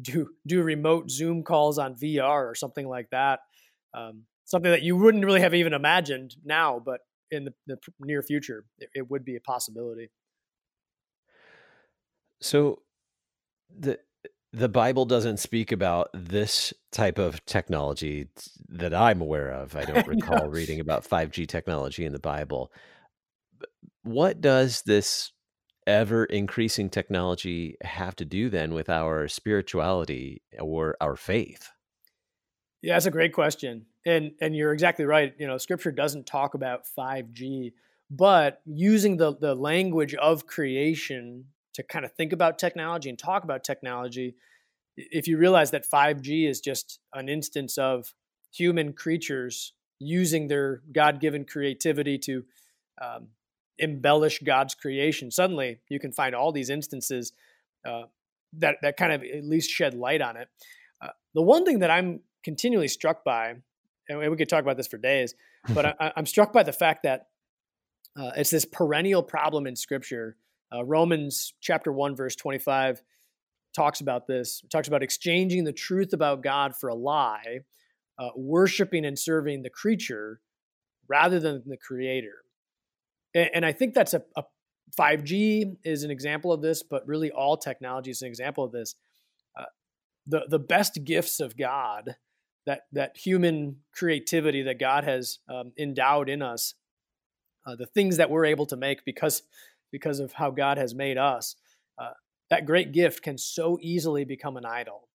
do 0.00 0.28
do 0.46 0.62
remote 0.62 1.10
Zoom 1.10 1.42
calls 1.44 1.78
on 1.78 1.94
VR 1.94 2.50
or 2.50 2.54
something 2.54 2.88
like 2.88 3.10
that. 3.10 3.40
Um, 3.96 4.24
something 4.44 4.70
that 4.70 4.82
you 4.82 4.96
wouldn't 4.96 5.24
really 5.24 5.40
have 5.40 5.54
even 5.54 5.72
imagined 5.72 6.36
now, 6.44 6.80
but 6.84 7.00
in 7.30 7.44
the, 7.44 7.54
the 7.66 7.78
near 8.00 8.22
future, 8.22 8.64
it, 8.78 8.90
it 8.94 9.10
would 9.10 9.24
be 9.24 9.36
a 9.36 9.40
possibility. 9.40 10.10
So 12.40 12.82
the 13.74 13.98
the 14.52 14.68
Bible 14.68 15.04
doesn't 15.04 15.38
speak 15.38 15.70
about 15.70 16.08
this 16.14 16.72
type 16.90 17.18
of 17.18 17.44
technology 17.44 18.28
that 18.68 18.94
I'm 18.94 19.20
aware 19.20 19.50
of. 19.50 19.76
I 19.76 19.84
don't 19.84 20.06
recall 20.06 20.48
reading 20.48 20.80
about 20.80 21.06
5G 21.06 21.46
technology 21.46 22.06
in 22.06 22.12
the 22.12 22.18
Bible. 22.18 22.72
What 24.02 24.40
does 24.40 24.82
this 24.82 25.32
ever 25.86 26.24
increasing 26.24 26.88
technology 26.88 27.76
have 27.82 28.16
to 28.16 28.24
do 28.24 28.48
then 28.48 28.72
with 28.72 28.88
our 28.88 29.28
spirituality 29.28 30.42
or 30.58 30.96
our 31.00 31.16
faith? 31.16 31.70
Yeah, 32.86 32.94
that's 32.94 33.06
a 33.06 33.10
great 33.10 33.32
question. 33.32 33.86
And 34.06 34.30
and 34.40 34.54
you're 34.54 34.72
exactly 34.72 35.04
right. 35.04 35.34
You 35.38 35.48
know, 35.48 35.58
scripture 35.58 35.90
doesn't 35.90 36.24
talk 36.24 36.54
about 36.54 36.84
5G, 36.96 37.72
but 38.08 38.60
using 38.64 39.16
the 39.16 39.36
the 39.36 39.56
language 39.56 40.14
of 40.14 40.46
creation 40.46 41.46
to 41.74 41.82
kind 41.82 42.04
of 42.04 42.12
think 42.12 42.32
about 42.32 42.60
technology 42.60 43.08
and 43.08 43.18
talk 43.18 43.42
about 43.42 43.64
technology, 43.64 44.36
if 44.96 45.26
you 45.26 45.36
realize 45.36 45.72
that 45.72 45.84
5G 45.84 46.48
is 46.48 46.60
just 46.60 47.00
an 47.12 47.28
instance 47.28 47.76
of 47.76 48.14
human 48.54 48.92
creatures 48.92 49.72
using 49.98 50.46
their 50.46 50.82
God 50.92 51.20
given 51.20 51.44
creativity 51.44 52.18
to 52.18 52.44
um, 53.02 53.26
embellish 53.80 54.38
God's 54.38 54.76
creation, 54.76 55.32
suddenly 55.32 55.80
you 55.88 55.98
can 55.98 56.12
find 56.12 56.36
all 56.36 56.52
these 56.52 56.70
instances 56.70 57.32
uh, 57.84 58.04
that, 58.52 58.76
that 58.82 58.96
kind 58.96 59.12
of 59.12 59.24
at 59.24 59.44
least 59.44 59.70
shed 59.70 59.92
light 59.92 60.22
on 60.22 60.36
it. 60.36 60.48
Uh, 61.02 61.08
the 61.34 61.42
one 61.42 61.64
thing 61.64 61.80
that 61.80 61.90
I'm 61.90 62.20
continually 62.46 62.86
struck 62.86 63.24
by, 63.24 63.54
and 64.08 64.30
we 64.30 64.36
could 64.36 64.48
talk 64.48 64.62
about 64.62 64.76
this 64.76 64.86
for 64.86 64.98
days, 64.98 65.34
but 65.74 66.00
I, 66.00 66.12
am 66.16 66.26
struck 66.26 66.52
by 66.52 66.62
the 66.62 66.72
fact 66.72 67.02
that 67.02 67.26
uh, 68.16 68.30
it's 68.36 68.50
this 68.50 68.64
perennial 68.64 69.22
problem 69.22 69.66
in 69.66 69.74
Scripture 69.74 70.36
uh, 70.74 70.84
Romans 70.84 71.54
chapter 71.60 71.92
1, 71.92 72.14
verse 72.16 72.36
25 72.36 73.02
talks 73.74 74.00
about 74.00 74.26
this, 74.26 74.62
it 74.64 74.70
talks 74.70 74.88
about 74.88 75.02
exchanging 75.02 75.64
the 75.64 75.72
truth 75.72 76.12
about 76.12 76.42
God 76.42 76.74
for 76.76 76.88
a 76.88 76.94
lie, 76.94 77.60
uh, 78.18 78.30
worshiping 78.36 79.04
and 79.04 79.18
serving 79.18 79.62
the 79.62 79.70
creature 79.70 80.40
rather 81.08 81.40
than 81.40 81.62
the 81.66 81.76
creator. 81.76 82.42
And, 83.34 83.50
and 83.54 83.66
I 83.66 83.72
think 83.72 83.92
that's 83.92 84.14
a, 84.14 84.22
a 84.36 84.44
5G 84.98 85.76
is 85.84 86.04
an 86.04 86.10
example 86.12 86.52
of 86.52 86.62
this, 86.62 86.82
but 86.82 87.06
really 87.06 87.30
all 87.32 87.56
technology 87.56 88.10
is 88.10 88.22
an 88.22 88.28
example 88.28 88.64
of 88.64 88.72
this. 88.72 88.94
Uh, 89.58 89.64
the 90.26 90.46
the 90.48 90.58
best 90.58 91.04
gifts 91.04 91.40
of 91.40 91.56
God, 91.56 92.16
that 92.66 92.82
that 92.92 93.16
human 93.16 93.76
creativity 93.92 94.62
that 94.62 94.78
God 94.78 95.04
has 95.04 95.38
um, 95.48 95.72
endowed 95.78 96.28
in 96.28 96.42
us, 96.42 96.74
uh, 97.66 97.76
the 97.76 97.86
things 97.86 98.16
that 98.16 98.30
we're 98.30 98.44
able 98.44 98.66
to 98.66 98.76
make 98.76 99.04
because 99.04 99.42
because 99.92 100.20
of 100.20 100.32
how 100.32 100.50
God 100.50 100.76
has 100.78 100.94
made 100.94 101.16
us, 101.16 101.56
uh, 101.98 102.10
that 102.50 102.66
great 102.66 102.92
gift 102.92 103.22
can 103.22 103.38
so 103.38 103.78
easily 103.80 104.24
become 104.24 104.56
an 104.56 104.64
idol. 104.64 105.08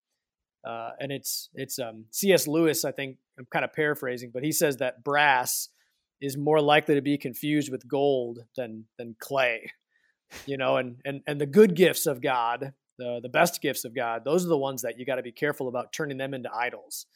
Uh, 0.66 0.92
and 1.00 1.12
it's 1.12 1.50
it's 1.54 1.80
um, 1.80 2.06
C.S. 2.12 2.48
Lewis, 2.48 2.86
I 2.86 2.92
think 2.92 3.18
I'm 3.38 3.48
kind 3.52 3.66
of 3.66 3.74
paraphrasing, 3.74 4.32
but 4.34 4.44
he 4.44 4.52
says 4.52 4.78
that 4.78 5.04
brass 5.04 5.70
is 6.22 6.38
more 6.38 6.62
likely 6.62 6.96
to 6.96 7.02
be 7.02 7.18
confused 7.18 7.72
with 7.72 7.88
gold 7.88 8.40
than 8.56 8.86
than 8.98 9.16
clay. 9.20 9.72
You 10.46 10.58
know, 10.58 10.78
and 10.78 10.98
and 11.04 11.22
and 11.28 11.42
the 11.42 11.46
good 11.46 11.76
gifts 11.76 12.06
of 12.06 12.22
God, 12.22 12.74
the 12.98 13.20
the 13.22 13.30
best 13.30 13.62
gifts 13.62 13.86
of 13.86 13.96
God, 13.96 14.24
those 14.24 14.46
are 14.46 14.50
the 14.50 14.58
ones 14.58 14.84
that 14.84 15.00
you 15.00 15.06
got 15.06 15.16
to 15.16 15.24
be 15.24 15.32
careful 15.32 15.68
about 15.68 15.92
turning 15.92 16.18
them 16.18 16.34
into 16.34 16.54
idols. 16.54 17.08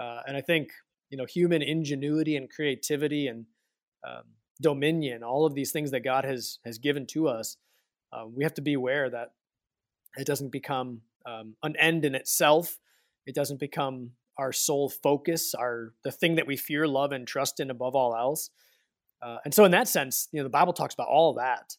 Uh, 0.00 0.20
and 0.26 0.36
I 0.36 0.40
think 0.40 0.70
you 1.10 1.18
know 1.18 1.26
human 1.26 1.62
ingenuity 1.62 2.36
and 2.36 2.50
creativity 2.50 3.26
and 3.26 3.46
um, 4.06 4.24
dominion, 4.60 5.22
all 5.22 5.46
of 5.46 5.54
these 5.54 5.72
things 5.72 5.90
that 5.90 6.00
God 6.00 6.24
has 6.24 6.58
has 6.64 6.78
given 6.78 7.06
to 7.08 7.28
us, 7.28 7.56
uh, 8.12 8.24
we 8.26 8.44
have 8.44 8.54
to 8.54 8.62
be 8.62 8.74
aware 8.74 9.10
that 9.10 9.32
it 10.16 10.26
doesn't 10.26 10.52
become 10.52 11.02
um, 11.26 11.56
an 11.62 11.76
end 11.76 12.04
in 12.04 12.14
itself. 12.14 12.78
It 13.26 13.34
doesn't 13.34 13.60
become 13.60 14.10
our 14.36 14.52
sole 14.52 14.88
focus, 14.88 15.54
our 15.54 15.94
the 16.04 16.12
thing 16.12 16.34
that 16.36 16.46
we 16.46 16.56
fear, 16.56 16.86
love, 16.86 17.12
and 17.12 17.26
trust 17.26 17.60
in 17.60 17.70
above 17.70 17.94
all 17.94 18.14
else. 18.14 18.50
Uh, 19.22 19.38
and 19.44 19.54
so, 19.54 19.64
in 19.64 19.70
that 19.70 19.88
sense, 19.88 20.28
you 20.32 20.40
know, 20.40 20.44
the 20.44 20.50
Bible 20.50 20.72
talks 20.72 20.94
about 20.94 21.08
all 21.08 21.34
that. 21.34 21.76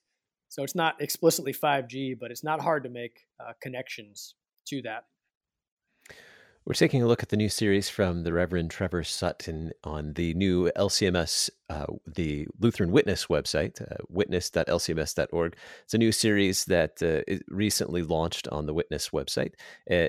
So 0.50 0.64
it's 0.64 0.76
not 0.76 1.02
explicitly 1.02 1.54
5G, 1.54 2.18
but 2.18 2.32
it's 2.32 2.44
not 2.44 2.62
hard 2.62 2.84
to 2.84 2.90
make 2.90 3.26
uh, 3.40 3.52
connections 3.62 4.36
to 4.68 4.82
that. 4.84 5.04
We're 6.66 6.74
taking 6.74 7.04
a 7.04 7.08
look 7.08 7.22
at 7.22 7.30
the 7.30 7.38
new 7.38 7.48
series 7.48 7.90
from 7.90 8.24
the 8.24 8.34
Reverend 8.34 8.72
Trevor 8.72 9.04
Sutton 9.04 9.72
on 9.84 10.14
the 10.14 10.34
new 10.34 10.72
LCMS, 10.76 11.52
uh, 11.70 11.86
the 12.08 12.48
Lutheran 12.60 12.92
Witness 12.92 13.28
website, 13.28 13.80
uh, 13.80 13.98
witness.lcms.org. 14.10 15.56
It's 15.84 15.94
a 15.94 16.00
new 16.00 16.12
series 16.12 16.66
that 16.66 17.04
uh, 17.04 17.22
recently 17.50 18.02
launched 18.02 18.48
on 18.48 18.66
the 18.66 18.74
Witness 18.74 19.10
website, 19.10 19.54
uh, 19.92 20.08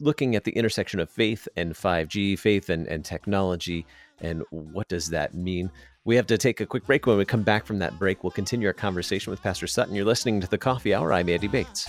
looking 0.00 0.34
at 0.34 0.42
the 0.42 0.50
intersection 0.56 0.98
of 0.98 1.08
faith 1.08 1.46
and 1.56 1.74
5G, 1.74 2.40
faith 2.40 2.70
and, 2.70 2.88
and 2.88 3.04
technology, 3.04 3.86
and 4.20 4.42
what 4.50 4.88
does 4.88 5.10
that 5.10 5.32
mean? 5.32 5.70
We 6.04 6.16
have 6.16 6.26
to 6.26 6.38
take 6.38 6.60
a 6.60 6.66
quick 6.66 6.86
break. 6.86 7.06
When 7.06 7.18
we 7.18 7.24
come 7.24 7.44
back 7.44 7.66
from 7.66 7.78
that 7.78 8.00
break, 8.00 8.24
we'll 8.24 8.32
continue 8.32 8.66
our 8.66 8.74
conversation 8.74 9.30
with 9.30 9.40
Pastor 9.40 9.68
Sutton. 9.68 9.94
You're 9.94 10.04
listening 10.04 10.40
to 10.40 10.48
the 10.48 10.58
Coffee 10.58 10.92
Hour. 10.92 11.12
I'm 11.12 11.28
Andy 11.28 11.46
Bates. 11.46 11.88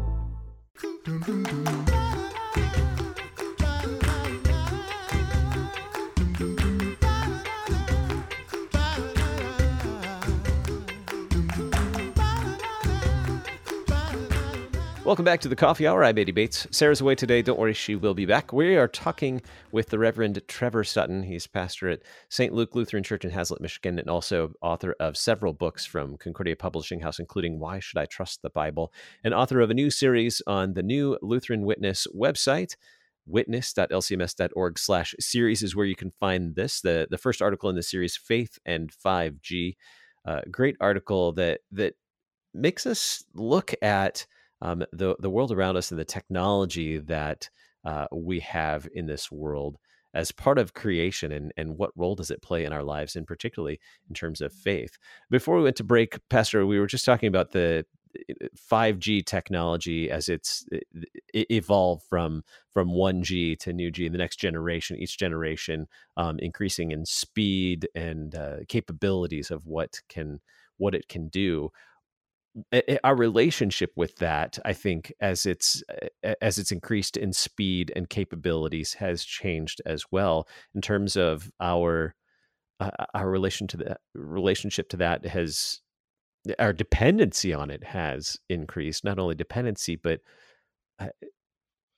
dun, 1.03 1.19
dun, 1.25 1.43
dun. 1.43 1.90
Welcome 15.11 15.25
back 15.25 15.41
to 15.41 15.49
the 15.49 15.57
Coffee 15.57 15.85
Hour. 15.85 16.05
I'm 16.05 16.17
Andy 16.17 16.31
Bates. 16.31 16.65
Sarah's 16.71 17.01
away 17.01 17.15
today. 17.15 17.41
Don't 17.41 17.59
worry, 17.59 17.73
she 17.73 17.95
will 17.95 18.13
be 18.13 18.25
back. 18.25 18.53
We 18.53 18.77
are 18.77 18.87
talking 18.87 19.41
with 19.69 19.89
the 19.89 19.99
Reverend 19.99 20.41
Trevor 20.47 20.85
Sutton. 20.85 21.23
He's 21.23 21.47
pastor 21.47 21.89
at 21.89 22.03
St. 22.29 22.53
Luke 22.53 22.75
Lutheran 22.75 23.03
Church 23.03 23.25
in 23.25 23.31
Haslett, 23.31 23.59
Michigan, 23.59 23.99
and 23.99 24.09
also 24.09 24.53
author 24.61 24.95
of 25.01 25.17
several 25.17 25.51
books 25.51 25.85
from 25.85 26.15
Concordia 26.15 26.55
Publishing 26.55 27.01
House, 27.01 27.19
including 27.19 27.59
Why 27.59 27.79
Should 27.79 27.97
I 27.97 28.05
Trust 28.05 28.41
the 28.41 28.49
Bible, 28.49 28.93
and 29.21 29.33
author 29.33 29.59
of 29.59 29.69
a 29.69 29.73
new 29.73 29.91
series 29.91 30.41
on 30.47 30.75
the 30.75 30.81
new 30.81 31.17
Lutheran 31.21 31.63
Witness 31.63 32.07
website. 32.15 32.77
Witness.lcms.org 33.25 34.79
slash 34.79 35.13
series 35.19 35.61
is 35.61 35.75
where 35.75 35.85
you 35.85 35.95
can 35.97 36.13
find 36.21 36.55
this. 36.55 36.79
The, 36.79 37.09
the 37.11 37.17
first 37.17 37.41
article 37.41 37.69
in 37.69 37.75
the 37.75 37.83
series, 37.83 38.15
Faith 38.15 38.59
and 38.65 38.89
5G. 38.89 39.75
Uh, 40.23 40.39
great 40.49 40.77
article 40.79 41.33
that 41.33 41.59
that 41.69 41.95
makes 42.53 42.87
us 42.87 43.25
look 43.33 43.73
at 43.81 44.25
um, 44.61 44.83
the 44.91 45.15
the 45.19 45.29
world 45.29 45.51
around 45.51 45.77
us 45.77 45.91
and 45.91 45.99
the 45.99 46.05
technology 46.05 46.97
that 46.97 47.49
uh, 47.85 48.07
we 48.11 48.39
have 48.41 48.87
in 48.93 49.05
this 49.07 49.31
world 49.31 49.77
as 50.13 50.31
part 50.31 50.57
of 50.57 50.73
creation 50.73 51.31
and, 51.31 51.53
and 51.55 51.77
what 51.77 51.91
role 51.95 52.15
does 52.15 52.31
it 52.31 52.41
play 52.41 52.65
in 52.65 52.73
our 52.73 52.83
lives 52.83 53.15
and 53.15 53.25
particularly 53.25 53.79
in 54.09 54.13
terms 54.13 54.41
of 54.41 54.51
faith. 54.51 54.97
Before 55.29 55.55
we 55.55 55.63
went 55.63 55.77
to 55.77 55.83
break 55.83 56.19
pastor 56.29 56.65
we 56.65 56.79
were 56.79 56.87
just 56.87 57.05
talking 57.05 57.27
about 57.27 57.51
the 57.51 57.85
5G 58.69 59.25
technology 59.25 60.11
as 60.11 60.29
it's 60.29 60.65
it 61.33 61.47
evolved 61.49 62.03
from 62.09 62.43
from 62.73 62.89
1G 62.89 63.57
to 63.59 63.73
new 63.73 63.91
G, 63.91 64.09
the 64.09 64.17
next 64.17 64.37
generation, 64.37 64.97
each 64.97 65.17
generation 65.17 65.87
um, 66.17 66.39
increasing 66.39 66.91
in 66.91 67.05
speed 67.05 67.87
and 67.95 68.35
uh, 68.35 68.57
capabilities 68.67 69.51
of 69.51 69.65
what 69.65 70.01
can 70.09 70.41
what 70.77 70.95
it 70.95 71.07
can 71.07 71.27
do 71.29 71.71
our 73.03 73.15
relationship 73.15 73.91
with 73.95 74.15
that 74.17 74.59
i 74.65 74.73
think 74.73 75.13
as 75.21 75.45
it's 75.45 75.83
as 76.41 76.59
it's 76.59 76.71
increased 76.71 77.15
in 77.15 77.31
speed 77.31 77.91
and 77.95 78.09
capabilities 78.09 78.95
has 78.95 79.23
changed 79.23 79.81
as 79.85 80.05
well 80.11 80.47
in 80.75 80.81
terms 80.81 81.15
of 81.15 81.49
our 81.61 82.13
uh, 82.79 82.89
our 83.13 83.29
relation 83.29 83.67
to 83.67 83.77
the 83.77 83.97
relationship 84.13 84.89
to 84.89 84.97
that 84.97 85.25
has 85.25 85.79
our 86.59 86.73
dependency 86.73 87.53
on 87.53 87.69
it 87.69 87.83
has 87.83 88.37
increased 88.49 89.05
not 89.05 89.17
only 89.17 89.35
dependency 89.35 89.95
but 89.95 90.19
uh, 90.99 91.07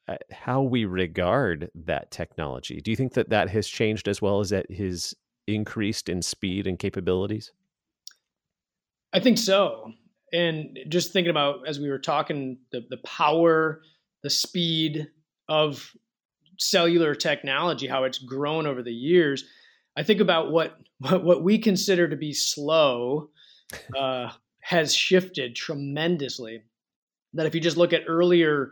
uh, 0.07 0.17
how 0.31 0.61
we 0.61 0.83
regard 0.83 1.69
that 1.73 2.11
technology. 2.11 2.81
Do 2.81 2.91
you 2.91 2.97
think 2.97 3.13
that 3.13 3.29
that 3.29 3.49
has 3.49 3.65
changed 3.69 4.09
as 4.09 4.21
well 4.21 4.41
as 4.41 4.49
that 4.49 4.69
has 4.69 5.13
increased 5.47 6.09
in 6.09 6.21
speed 6.21 6.67
and 6.67 6.77
capabilities? 6.77 7.53
I 9.13 9.21
think 9.21 9.37
so 9.37 9.93
and 10.33 10.77
just 10.89 11.13
thinking 11.13 11.29
about 11.29 11.67
as 11.67 11.79
we 11.79 11.89
were 11.89 11.99
talking 11.99 12.57
the, 12.71 12.81
the 12.89 12.97
power 12.97 13.81
the 14.23 14.29
speed 14.29 15.07
of 15.47 15.91
cellular 16.59 17.15
technology 17.15 17.87
how 17.87 18.03
it's 18.03 18.19
grown 18.19 18.67
over 18.67 18.81
the 18.83 18.93
years 18.93 19.45
i 19.95 20.03
think 20.03 20.19
about 20.19 20.51
what 20.51 20.77
what, 20.99 21.23
what 21.23 21.43
we 21.43 21.57
consider 21.57 22.07
to 22.07 22.15
be 22.15 22.33
slow 22.33 23.29
uh, 23.97 24.29
has 24.63 24.95
shifted 24.95 25.55
tremendously. 25.55 26.63
That 27.33 27.45
if 27.45 27.55
you 27.55 27.61
just 27.61 27.77
look 27.77 27.93
at 27.93 28.03
earlier 28.07 28.71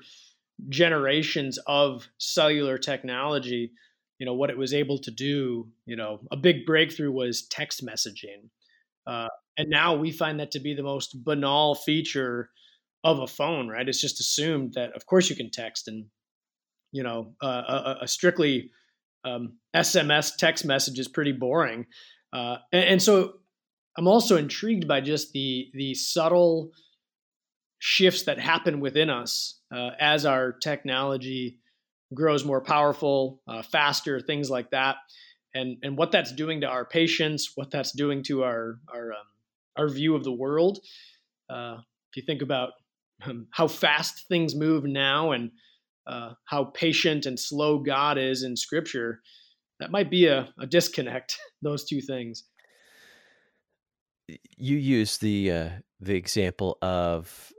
generations 0.70 1.58
of 1.66 2.08
cellular 2.20 2.78
technology 2.78 3.72
you 4.20 4.28
know 4.28 4.36
what 4.36 4.52
it 4.52 4.58
was 4.58 4.76
able 4.76 5.00
to 5.00 5.10
do 5.10 5.68
you 5.88 5.96
know 5.96 6.20
a 6.30 6.38
big 6.38 6.68
breakthrough 6.68 7.12
was 7.12 7.48
text 7.48 7.84
messaging. 7.84 8.50
Uh, 9.08 9.28
and 9.58 9.70
now 9.70 9.96
we 9.96 10.12
find 10.12 10.40
that 10.40 10.52
to 10.52 10.60
be 10.60 10.74
the 10.74 10.84
most 10.84 11.24
banal 11.24 11.76
feature 11.76 12.50
of 13.04 13.20
a 13.20 13.28
phone, 13.28 13.68
right? 13.68 13.88
It's 13.88 14.02
just 14.02 14.20
assumed 14.20 14.74
that, 14.74 14.94
of 14.96 15.06
course, 15.06 15.30
you 15.30 15.36
can 15.36 15.50
text, 15.50 15.88
and 15.88 16.06
you 16.92 17.04
know, 17.04 17.34
uh, 17.42 17.48
a, 17.48 17.98
a, 18.04 18.08
strictly 18.08 18.72
um, 19.24 19.58
SMS 19.76 20.36
text 20.38 20.66
message 20.66 21.00
is 21.00 21.08
pretty 21.08 21.32
boring. 21.32 21.86
Uh, 22.34 22.58
and, 22.72 22.86
and, 22.86 23.02
so, 23.02 23.34
I'm 23.98 24.08
also 24.08 24.38
intrigued 24.38 24.88
by 24.88 25.02
just 25.02 25.34
the 25.34 25.70
the 25.74 25.94
subtle 25.96 26.72
shifts 27.80 28.24
that 28.24 28.40
happen 28.40 28.80
within 28.80 29.10
us 29.10 29.60
uh, 29.74 29.92
as 30.00 30.26
our 30.26 30.54
technology 30.54 31.60
grows 32.14 32.46
more 32.46 32.62
powerful, 32.62 33.42
uh, 33.48 33.62
faster, 33.64 34.20
things 34.20 34.50
like 34.50 34.72
that, 34.72 34.98
and 35.54 35.78
and 35.84 35.98
what 35.98 36.12
that's 36.12 36.32
doing 36.32 36.62
to 36.62 36.68
our 36.68 36.86
patience, 36.86 37.52
what 37.56 37.72
that's 37.72 37.92
doing 37.92 38.24
to 38.24 38.44
our 38.44 38.80
our 38.94 39.12
um, 39.14 39.26
our 39.78 39.90
view 39.90 40.16
of 40.16 40.24
the 40.24 40.32
world. 40.32 40.80
Uh, 41.50 41.78
if 42.12 42.18
you 42.18 42.24
think 42.26 42.42
about 42.42 42.72
um, 43.24 43.48
how 43.52 43.68
fast 43.68 44.28
things 44.28 44.56
move 44.56 44.84
now 44.84 45.32
and 45.32 45.52
uh, 46.08 46.34
how 46.46 46.66
patient 46.66 47.26
and 47.26 47.40
slow 47.40 47.80
God 47.80 48.18
is 48.18 48.44
in 48.44 48.56
Scripture, 48.56 49.22
that 49.80 49.92
might 49.92 50.10
be 50.10 50.28
a, 50.28 50.50
a 50.60 50.66
disconnect. 50.66 51.38
Those 51.62 51.86
two 51.86 52.02
things. 52.02 52.44
You 54.58 54.78
use 54.78 55.18
the 55.18 55.52
uh, 55.52 55.70
the 56.00 56.16
example 56.16 56.78
of 56.82 57.52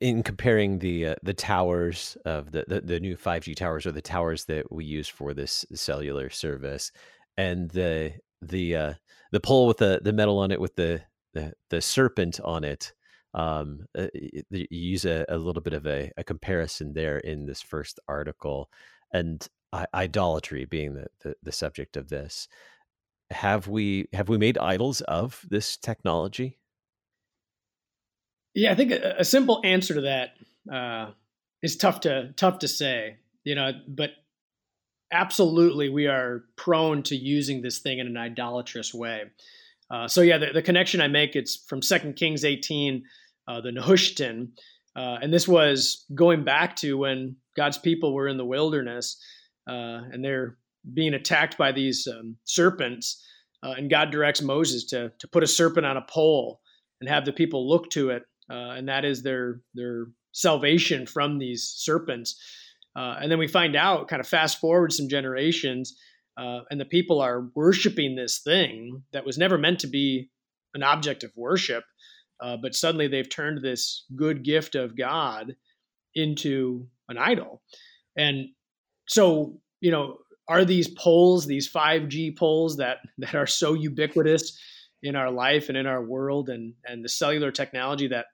in 0.00 0.22
comparing 0.22 0.78
the 0.78 1.08
uh, 1.08 1.14
the 1.22 1.34
towers 1.34 2.16
of 2.24 2.52
the, 2.52 2.64
the, 2.68 2.80
the 2.80 3.00
new 3.00 3.16
5G 3.16 3.56
towers 3.56 3.86
or 3.86 3.92
the 3.92 4.00
towers 4.00 4.44
that 4.46 4.70
we 4.72 4.84
use 4.84 5.08
for 5.08 5.34
this 5.34 5.64
cellular 5.74 6.30
service 6.30 6.92
and 7.36 7.70
the 7.70 8.14
the 8.40 8.76
uh, 8.76 8.94
the 9.32 9.40
pole 9.40 9.66
with 9.66 9.78
the 9.78 10.00
the 10.02 10.12
metal 10.12 10.38
on 10.38 10.50
it 10.50 10.60
with 10.60 10.76
the 10.76 11.02
the, 11.34 11.80
serpent 11.80 12.40
on 12.42 12.64
it 12.64 12.92
um, 13.34 13.86
uh, 13.98 14.06
you 14.14 14.66
use 14.70 15.04
a, 15.04 15.24
a, 15.28 15.36
little 15.36 15.62
bit 15.62 15.72
of 15.72 15.86
a, 15.86 16.12
a, 16.16 16.22
comparison 16.22 16.92
there 16.92 17.18
in 17.18 17.46
this 17.46 17.60
first 17.60 17.98
article 18.06 18.70
and 19.12 19.48
idolatry 19.92 20.64
being 20.64 20.94
the, 20.94 21.06
the, 21.22 21.34
the, 21.42 21.52
subject 21.52 21.96
of 21.96 22.08
this. 22.08 22.46
Have 23.30 23.66
we 23.66 24.06
have 24.12 24.28
we 24.28 24.38
made 24.38 24.56
idols 24.58 25.00
of 25.00 25.44
this 25.48 25.76
technology? 25.76 26.58
Yeah 28.54 28.70
i 28.70 28.74
think 28.74 28.92
a, 28.92 29.16
a 29.18 29.24
simple 29.24 29.60
answer 29.64 29.94
to 29.94 30.02
that 30.02 30.34
uh, 30.72 31.10
is 31.62 31.76
tough 31.76 32.00
to 32.00 32.32
tough 32.36 32.60
to 32.60 32.68
say 32.68 33.16
you 33.42 33.54
know 33.54 33.72
but 33.88 34.10
absolutely 35.10 35.88
we 35.88 36.06
are 36.06 36.44
prone 36.56 37.02
to 37.04 37.16
using 37.16 37.62
this 37.62 37.78
thing 37.78 37.98
in 37.98 38.06
an 38.06 38.16
idolatrous 38.16 38.94
way 38.94 39.24
uh, 39.90 40.08
so 40.08 40.22
yeah, 40.22 40.38
the, 40.38 40.52
the, 40.52 40.62
connection 40.62 41.00
I 41.00 41.08
make 41.08 41.36
it's 41.36 41.64
from 41.68 41.82
Second 41.82 42.16
Kings 42.16 42.44
18, 42.44 43.02
uh, 43.46 43.60
the 43.60 43.70
Nehushtan, 43.70 44.48
uh, 44.96 45.18
and 45.20 45.32
this 45.32 45.46
was 45.46 46.04
going 46.14 46.44
back 46.44 46.76
to 46.76 46.96
when 46.98 47.36
God's 47.56 47.78
people 47.78 48.14
were 48.14 48.28
in 48.28 48.38
the 48.38 48.44
wilderness 48.44 49.20
uh, 49.68 50.00
and 50.10 50.24
they're 50.24 50.56
being 50.92 51.14
attacked 51.14 51.58
by 51.58 51.72
these 51.72 52.06
um, 52.06 52.36
serpents, 52.44 53.22
uh, 53.62 53.74
and 53.76 53.90
God 53.90 54.10
directs 54.10 54.42
Moses 54.42 54.84
to 54.86 55.12
to 55.18 55.28
put 55.28 55.42
a 55.42 55.46
serpent 55.46 55.86
on 55.86 55.96
a 55.96 56.04
pole 56.08 56.60
and 57.00 57.08
have 57.08 57.24
the 57.24 57.32
people 57.32 57.68
look 57.68 57.90
to 57.90 58.10
it, 58.10 58.22
and 58.48 58.88
that 58.88 59.04
is 59.04 59.22
their 59.22 59.60
their 59.74 60.06
salvation 60.32 61.06
from 61.06 61.38
these 61.38 61.72
serpents. 61.76 62.40
and 62.94 63.30
then 63.30 63.38
we 63.38 63.48
find 63.48 63.76
out, 63.76 64.08
kind 64.08 64.20
of 64.20 64.28
fast 64.28 64.60
forward 64.60 64.92
some 64.92 65.08
generations 65.08 65.96
uh, 66.36 66.60
and 66.70 66.80
the 66.80 66.84
people 66.84 67.20
are 67.20 67.48
worshiping 67.54 68.16
this 68.16 68.40
thing 68.40 69.02
that 69.12 69.24
was 69.24 69.38
never 69.38 69.58
meant 69.58 69.80
to 69.80 69.86
be 69.86 70.30
an 70.74 70.82
object 70.82 71.22
of 71.22 71.32
worship, 71.36 71.84
uh, 72.40 72.56
but 72.56 72.74
suddenly 72.74 73.06
they've 73.06 73.30
turned 73.30 73.62
this 73.62 74.04
good 74.16 74.44
gift 74.44 74.74
of 74.74 74.96
God 74.96 75.54
into 76.14 76.88
an 77.08 77.18
idol. 77.18 77.62
And 78.16 78.48
so, 79.06 79.60
you 79.80 79.90
know, 79.90 80.18
are 80.48 80.64
these 80.64 80.88
poles, 80.88 81.46
these 81.46 81.70
5G 81.70 82.36
poles 82.36 82.76
that 82.76 82.98
that 83.18 83.34
are 83.34 83.46
so 83.46 83.74
ubiquitous 83.74 84.58
in 85.02 85.16
our 85.16 85.30
life 85.30 85.68
and 85.68 85.78
in 85.78 85.86
our 85.86 86.02
world, 86.02 86.48
and 86.48 86.74
and 86.86 87.04
the 87.04 87.08
cellular 87.08 87.50
technology 87.50 88.08
that 88.08 88.26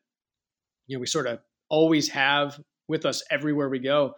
you 0.87 0.97
know 0.97 1.01
we 1.01 1.07
sort 1.07 1.27
of 1.27 1.41
always 1.69 2.09
have 2.09 2.59
with 2.89 3.07
us 3.07 3.23
everywhere 3.31 3.69
we 3.69 3.79
go? 3.79 4.15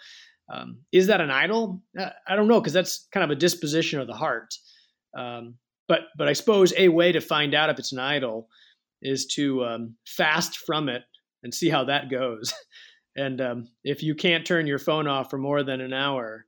Um, 0.53 0.79
is 0.93 1.07
that 1.07 1.23
an 1.23 1.31
idol? 1.31 1.83
Uh, 1.99 2.11
I 2.29 2.37
don't 2.37 2.47
know 2.47 2.61
because 2.61 2.75
that's 2.75 3.09
kind 3.13 3.25
of 3.25 3.31
a 3.31 3.41
disposition 3.41 4.01
of 4.01 4.07
the 4.07 4.15
heart. 4.15 4.55
Um, 5.17 5.55
but 5.89 6.01
but 6.17 6.29
I 6.29 6.35
suppose 6.35 6.73
a 6.77 6.89
way 6.89 7.13
to 7.13 7.21
find 7.21 7.55
out 7.55 7.71
if 7.71 7.79
it's 7.79 7.93
an 7.93 7.99
idol 7.99 8.49
is 9.01 9.27
to 9.27 9.65
um, 9.65 9.97
fast 10.07 10.59
from 10.59 10.89
it 10.89 11.03
and 11.43 11.53
see 11.53 11.69
how 11.69 11.85
that 11.85 12.11
goes. 12.11 12.55
and 13.17 13.41
um, 13.41 13.69
if 13.83 14.03
you 14.03 14.15
can't 14.15 14.47
turn 14.47 14.67
your 14.67 14.79
phone 14.79 15.09
off 15.09 15.31
for 15.31 15.39
more 15.39 15.63
than 15.63 15.81
an 15.81 15.93
hour, 15.93 16.47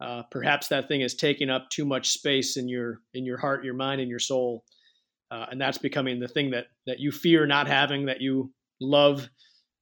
uh, 0.00 0.22
perhaps 0.30 0.68
that 0.68 0.88
thing 0.88 1.02
is 1.02 1.14
taking 1.14 1.48
up 1.48 1.68
too 1.70 1.84
much 1.84 2.08
space 2.08 2.56
in 2.56 2.68
your 2.68 3.00
in 3.14 3.24
your 3.24 3.38
heart, 3.38 3.64
your 3.64 3.74
mind, 3.74 4.00
and 4.00 4.10
your 4.10 4.18
soul, 4.18 4.64
uh, 5.30 5.46
and 5.50 5.60
that's 5.60 5.78
becoming 5.78 6.18
the 6.18 6.28
thing 6.28 6.50
that 6.50 6.66
that 6.86 7.00
you 7.00 7.12
fear 7.12 7.46
not 7.46 7.68
having, 7.68 8.06
that 8.06 8.20
you 8.20 8.52
love 8.80 9.28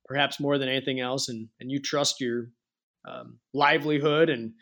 perhaps 0.06 0.40
more 0.40 0.59
than 0.59 0.68
anything 0.68 1.00
else, 1.00 1.28
and 1.28 1.48
and 1.61 1.70
you 1.70 1.80
trust 1.80 2.20
your 2.20 2.48
um, 3.04 3.38
livelihood 3.54 4.30
and 4.30 4.52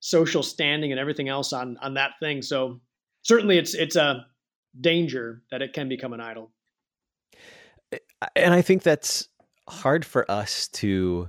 social 0.00 0.42
standing 0.42 0.92
and 0.92 1.00
everything 1.00 1.28
else 1.28 1.52
on 1.52 1.76
on 1.78 1.94
that 1.94 2.12
thing. 2.20 2.42
So 2.42 2.80
certainly, 3.22 3.58
it's 3.58 3.74
it's 3.74 3.96
a 3.96 4.26
danger 4.80 5.42
that 5.50 5.62
it 5.62 5.72
can 5.72 5.88
become 5.88 6.12
an 6.12 6.20
idol. 6.20 6.52
And 8.36 8.52
I 8.52 8.62
think 8.62 8.82
that's 8.82 9.28
hard 9.68 10.04
for 10.04 10.30
us 10.30 10.68
to 10.68 11.28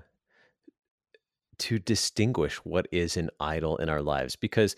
to 1.59 1.77
distinguish 1.77 2.55
what 2.57 2.87
is 2.91 3.17
an 3.17 3.29
idol 3.39 3.75
in 3.77 3.89
our 3.89 4.01
lives 4.01 4.37
because 4.37 4.77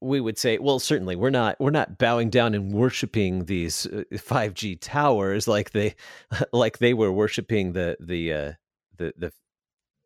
we 0.00 0.20
would 0.20 0.36
say 0.36 0.58
well 0.58 0.78
certainly 0.78 1.16
we're 1.16 1.30
not 1.30 1.56
we're 1.58 1.70
not 1.70 1.96
bowing 1.98 2.28
down 2.28 2.54
and 2.54 2.72
worshiping 2.72 3.46
these 3.46 3.86
5G 4.12 4.74
uh, 4.74 4.78
towers 4.80 5.48
like 5.48 5.70
they 5.70 5.94
like 6.52 6.78
they 6.78 6.92
were 6.92 7.10
worshiping 7.10 7.72
the 7.72 7.96
the 7.98 8.32
uh, 8.32 8.52
the 8.98 9.14
the 9.16 9.32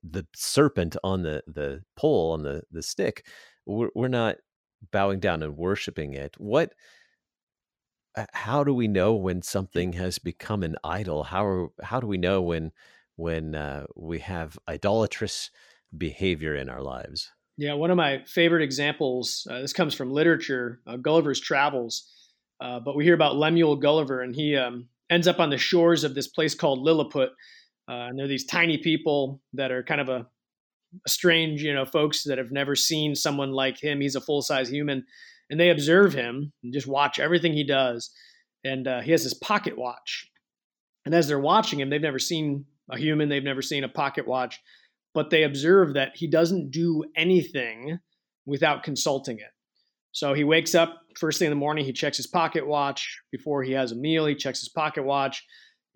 the 0.09 0.27
serpent 0.35 0.97
on 1.03 1.23
the 1.23 1.43
the 1.47 1.83
pole 1.97 2.33
on 2.33 2.43
the 2.43 2.63
the 2.71 2.83
stick 2.83 3.27
we're, 3.67 3.91
we're 3.95 4.09
not 4.09 4.37
bowing 4.93 5.21
down 5.21 5.43
and 5.43 5.57
worshiping 5.57 6.13
it 6.13 6.35
what 6.39 6.73
how 8.33 8.65
do 8.65 8.73
we 8.73 8.89
know 8.89 9.15
when 9.15 9.43
something 9.43 9.93
has 9.93 10.19
become 10.19 10.63
an 10.63 10.77
idol 10.85 11.25
how 11.25 11.69
how 11.83 12.01
do 12.01 12.07
we 12.07 12.17
know 12.17 12.41
when 12.41 12.73
when 13.17 13.55
uh, 13.55 13.85
we 13.97 14.21
have 14.21 14.59
idolatrous 14.69 15.51
behavior 15.97 16.55
in 16.55 16.69
our 16.69 16.83
lives. 16.83 17.33
Yeah, 17.59 17.73
one 17.73 17.91
of 17.91 17.97
my 17.97 18.23
favorite 18.27 18.63
examples. 18.63 19.47
Uh, 19.51 19.61
this 19.61 19.73
comes 19.73 19.95
from 19.95 20.13
literature, 20.13 20.81
uh, 20.87 20.97
Gulliver's 20.97 21.41
Travels. 21.41 22.13
Uh, 22.61 22.81
but 22.81 22.97
we 22.97 23.05
hear 23.05 23.15
about 23.15 23.37
Lemuel 23.37 23.77
Gulliver, 23.77 24.21
and 24.21 24.35
he 24.35 24.57
um, 24.57 24.89
ends 25.11 25.27
up 25.27 25.41
on 25.41 25.51
the 25.51 25.59
shores 25.59 26.05
of 26.05 26.15
this 26.15 26.29
place 26.29 26.55
called 26.55 26.81
Lilliput. 26.81 27.31
Uh, 27.89 28.09
and 28.09 28.19
they're 28.19 28.29
these 28.29 28.47
tiny 28.47 28.79
people 28.79 29.41
that 29.53 29.71
are 29.71 29.83
kind 29.83 30.01
of 30.01 30.09
a, 30.09 30.27
a 31.05 31.09
strange, 31.09 31.63
you 31.63 31.75
know, 31.75 31.85
folks 31.85 32.25
that 32.25 32.39
have 32.39 32.51
never 32.51 32.75
seen 32.75 33.15
someone 33.15 33.53
like 33.53 33.83
him. 33.83 34.01
He's 34.01 34.17
a 34.17 34.21
full 34.21 34.43
size 34.43 34.69
human, 34.69 35.05
and 35.51 35.61
they 35.61 35.71
observe 35.71 36.13
him 36.13 36.53
and 36.63 36.73
just 36.73 36.87
watch 36.87 37.19
everything 37.19 37.53
he 37.53 37.65
does. 37.65 38.11
And 38.65 38.89
uh, 38.89 39.01
he 39.01 39.13
has 39.13 39.23
this 39.23 39.35
pocket 39.35 39.79
watch. 39.79 40.29
And 41.05 41.15
as 41.15 41.29
they're 41.29 41.39
watching 41.39 41.79
him, 41.79 41.89
they've 41.89 42.01
never 42.01 42.19
seen 42.19 42.65
a 42.91 42.99
human, 42.99 43.29
they've 43.29 43.43
never 43.43 43.63
seen 43.63 43.85
a 43.85 43.89
pocket 43.89 44.27
watch, 44.27 44.61
but 45.15 45.31
they 45.31 45.45
observe 45.45 45.95
that 45.95 46.17
he 46.17 46.27
doesn't 46.27 46.71
do 46.71 47.05
anything 47.17 47.99
without 48.45 48.83
consulting 48.83 49.39
it. 49.39 49.51
So 50.13 50.35
he 50.35 50.45
wakes 50.45 50.75
up 50.75 51.03
first 51.19 51.39
thing 51.39 51.47
in 51.47 51.51
the 51.51 51.57
morning, 51.57 51.85
he 51.85 51.93
checks 51.93 52.17
his 52.17 52.27
pocket 52.27 52.67
watch. 52.67 53.21
Before 53.33 53.63
he 53.63 53.73
has 53.73 53.93
a 53.93 53.97
meal, 53.97 54.27
he 54.27 54.35
checks 54.35 54.61
his 54.61 54.69
pocket 54.69 55.05
watch. 55.05 55.45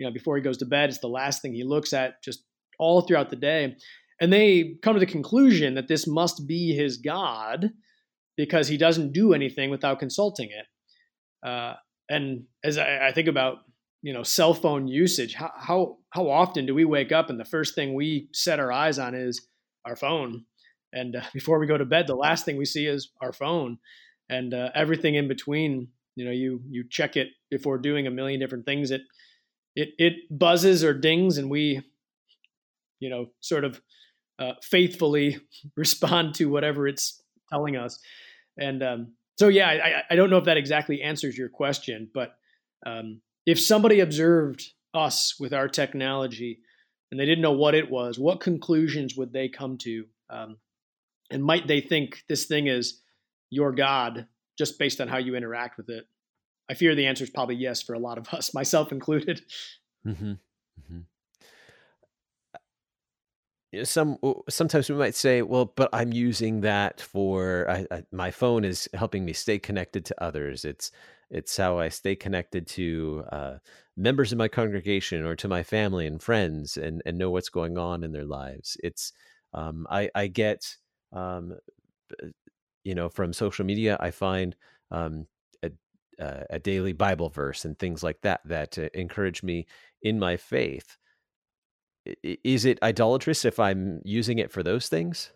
You 0.00 0.06
know, 0.06 0.12
before 0.12 0.34
he 0.34 0.42
goes 0.42 0.56
to 0.58 0.64
bed, 0.64 0.88
it's 0.88 0.98
the 0.98 1.08
last 1.08 1.42
thing 1.42 1.52
he 1.52 1.62
looks 1.62 1.92
at 1.92 2.22
just 2.24 2.42
all 2.78 3.02
throughout 3.02 3.28
the 3.28 3.36
day. 3.36 3.76
And 4.18 4.32
they 4.32 4.76
come 4.82 4.94
to 4.94 5.00
the 5.00 5.04
conclusion 5.04 5.74
that 5.74 5.88
this 5.88 6.06
must 6.06 6.48
be 6.48 6.74
his 6.74 6.96
God 6.96 7.68
because 8.34 8.66
he 8.66 8.78
doesn't 8.78 9.12
do 9.12 9.34
anything 9.34 9.68
without 9.68 9.98
consulting 9.98 10.48
it. 10.48 11.46
Uh, 11.46 11.74
and 12.08 12.44
as 12.64 12.78
I, 12.78 13.08
I, 13.08 13.12
think 13.12 13.28
about 13.28 13.58
you 14.00 14.14
know 14.14 14.22
cell 14.22 14.54
phone 14.54 14.88
usage, 14.88 15.34
how, 15.34 15.50
how 15.54 15.96
how 16.10 16.30
often 16.30 16.64
do 16.64 16.74
we 16.74 16.86
wake 16.86 17.12
up 17.12 17.28
and 17.28 17.38
the 17.38 17.44
first 17.44 17.74
thing 17.74 17.94
we 17.94 18.28
set 18.32 18.58
our 18.58 18.72
eyes 18.72 18.98
on 18.98 19.14
is 19.14 19.46
our 19.84 19.96
phone, 19.96 20.44
and 20.94 21.16
uh, 21.16 21.22
before 21.34 21.58
we 21.58 21.66
go 21.66 21.76
to 21.76 21.84
bed, 21.84 22.06
the 22.06 22.14
last 22.14 22.46
thing 22.46 22.56
we 22.56 22.64
see 22.64 22.86
is 22.86 23.10
our 23.22 23.32
phone 23.32 23.78
and 24.30 24.54
uh, 24.54 24.70
everything 24.74 25.14
in 25.14 25.28
between. 25.28 25.88
You 26.16 26.24
know, 26.24 26.32
you 26.32 26.62
you 26.70 26.84
check 26.90 27.16
it 27.16 27.28
before 27.50 27.78
doing 27.78 28.06
a 28.06 28.10
million 28.10 28.40
different 28.40 28.64
things. 28.64 28.90
It 28.90 29.02
it 29.74 29.90
it 29.98 30.14
buzzes 30.30 30.84
or 30.84 30.94
dings, 30.94 31.38
and 31.38 31.50
we, 31.50 31.82
you 32.98 33.08
know, 33.08 33.26
sort 33.40 33.64
of 33.64 33.80
uh, 34.38 34.52
faithfully 34.62 35.38
respond 35.76 36.34
to 36.36 36.46
whatever 36.46 36.88
it's 36.88 37.22
telling 37.50 37.76
us. 37.76 37.98
And 38.58 38.82
um, 38.82 39.12
so, 39.38 39.48
yeah, 39.48 39.68
I, 39.68 40.02
I 40.12 40.16
don't 40.16 40.30
know 40.30 40.38
if 40.38 40.44
that 40.44 40.56
exactly 40.56 41.02
answers 41.02 41.36
your 41.36 41.48
question, 41.48 42.10
but 42.12 42.34
um, 42.86 43.20
if 43.46 43.60
somebody 43.60 44.00
observed 44.00 44.64
us 44.92 45.36
with 45.38 45.52
our 45.52 45.68
technology 45.68 46.60
and 47.10 47.18
they 47.18 47.26
didn't 47.26 47.42
know 47.42 47.52
what 47.52 47.74
it 47.74 47.90
was, 47.90 48.18
what 48.18 48.40
conclusions 48.40 49.16
would 49.16 49.32
they 49.32 49.48
come 49.48 49.78
to? 49.78 50.04
Um, 50.28 50.58
and 51.30 51.42
might 51.42 51.66
they 51.66 51.80
think 51.80 52.22
this 52.28 52.46
thing 52.46 52.66
is 52.66 53.00
your 53.50 53.72
God 53.72 54.26
just 54.58 54.78
based 54.78 55.00
on 55.00 55.08
how 55.08 55.18
you 55.18 55.34
interact 55.36 55.76
with 55.76 55.88
it? 55.88 56.06
I 56.70 56.74
fear 56.74 56.94
the 56.94 57.06
answer 57.06 57.24
is 57.24 57.30
probably 57.30 57.56
yes 57.56 57.82
for 57.82 57.94
a 57.94 57.98
lot 57.98 58.16
of 58.16 58.28
us, 58.34 58.54
myself 58.54 58.92
included. 58.92 59.42
Mm-hmm. 60.06 60.32
Mm-hmm. 60.32 61.00
Some 63.84 64.18
sometimes 64.48 64.88
we 64.90 64.96
might 64.96 65.14
say, 65.14 65.42
"Well, 65.42 65.72
but 65.76 65.88
I'm 65.92 66.12
using 66.12 66.62
that 66.62 67.00
for 67.00 67.70
I, 67.70 67.86
I, 67.90 68.02
my 68.10 68.32
phone 68.32 68.64
is 68.64 68.88
helping 68.94 69.24
me 69.24 69.32
stay 69.32 69.60
connected 69.60 70.04
to 70.06 70.24
others. 70.24 70.64
It's 70.64 70.90
it's 71.30 71.56
how 71.56 71.78
I 71.78 71.88
stay 71.88 72.16
connected 72.16 72.66
to 72.68 73.24
uh, 73.30 73.58
members 73.96 74.32
of 74.32 74.38
my 74.38 74.48
congregation 74.48 75.24
or 75.24 75.36
to 75.36 75.46
my 75.46 75.62
family 75.62 76.04
and 76.06 76.20
friends, 76.20 76.76
and 76.76 77.00
and 77.06 77.16
know 77.16 77.30
what's 77.30 77.48
going 77.48 77.78
on 77.78 78.02
in 78.02 78.10
their 78.10 78.24
lives. 78.24 78.76
It's 78.82 79.12
um, 79.54 79.86
I 79.88 80.10
I 80.16 80.26
get 80.26 80.74
um, 81.12 81.56
you 82.84 82.94
know 82.94 83.08
from 83.08 83.32
social 83.32 83.64
media 83.64 83.96
i 84.00 84.10
find 84.10 84.56
um, 84.90 85.26
a, 86.20 86.46
a, 86.50 86.58
daily 86.58 86.92
bible 86.92 87.28
verse 87.28 87.64
and 87.64 87.78
things 87.78 88.02
like 88.02 88.20
that 88.22 88.40
that 88.44 88.78
uh, 88.78 88.88
encourage 88.94 89.42
me 89.42 89.66
in 90.02 90.18
my 90.18 90.36
faith. 90.36 90.96
Is 92.22 92.64
it 92.64 92.82
idolatrous 92.82 93.44
if 93.44 93.58
i'm 93.58 94.00
using 94.04 94.38
it 94.38 94.50
for 94.52 94.62
those 94.62 94.88
things? 94.88 95.32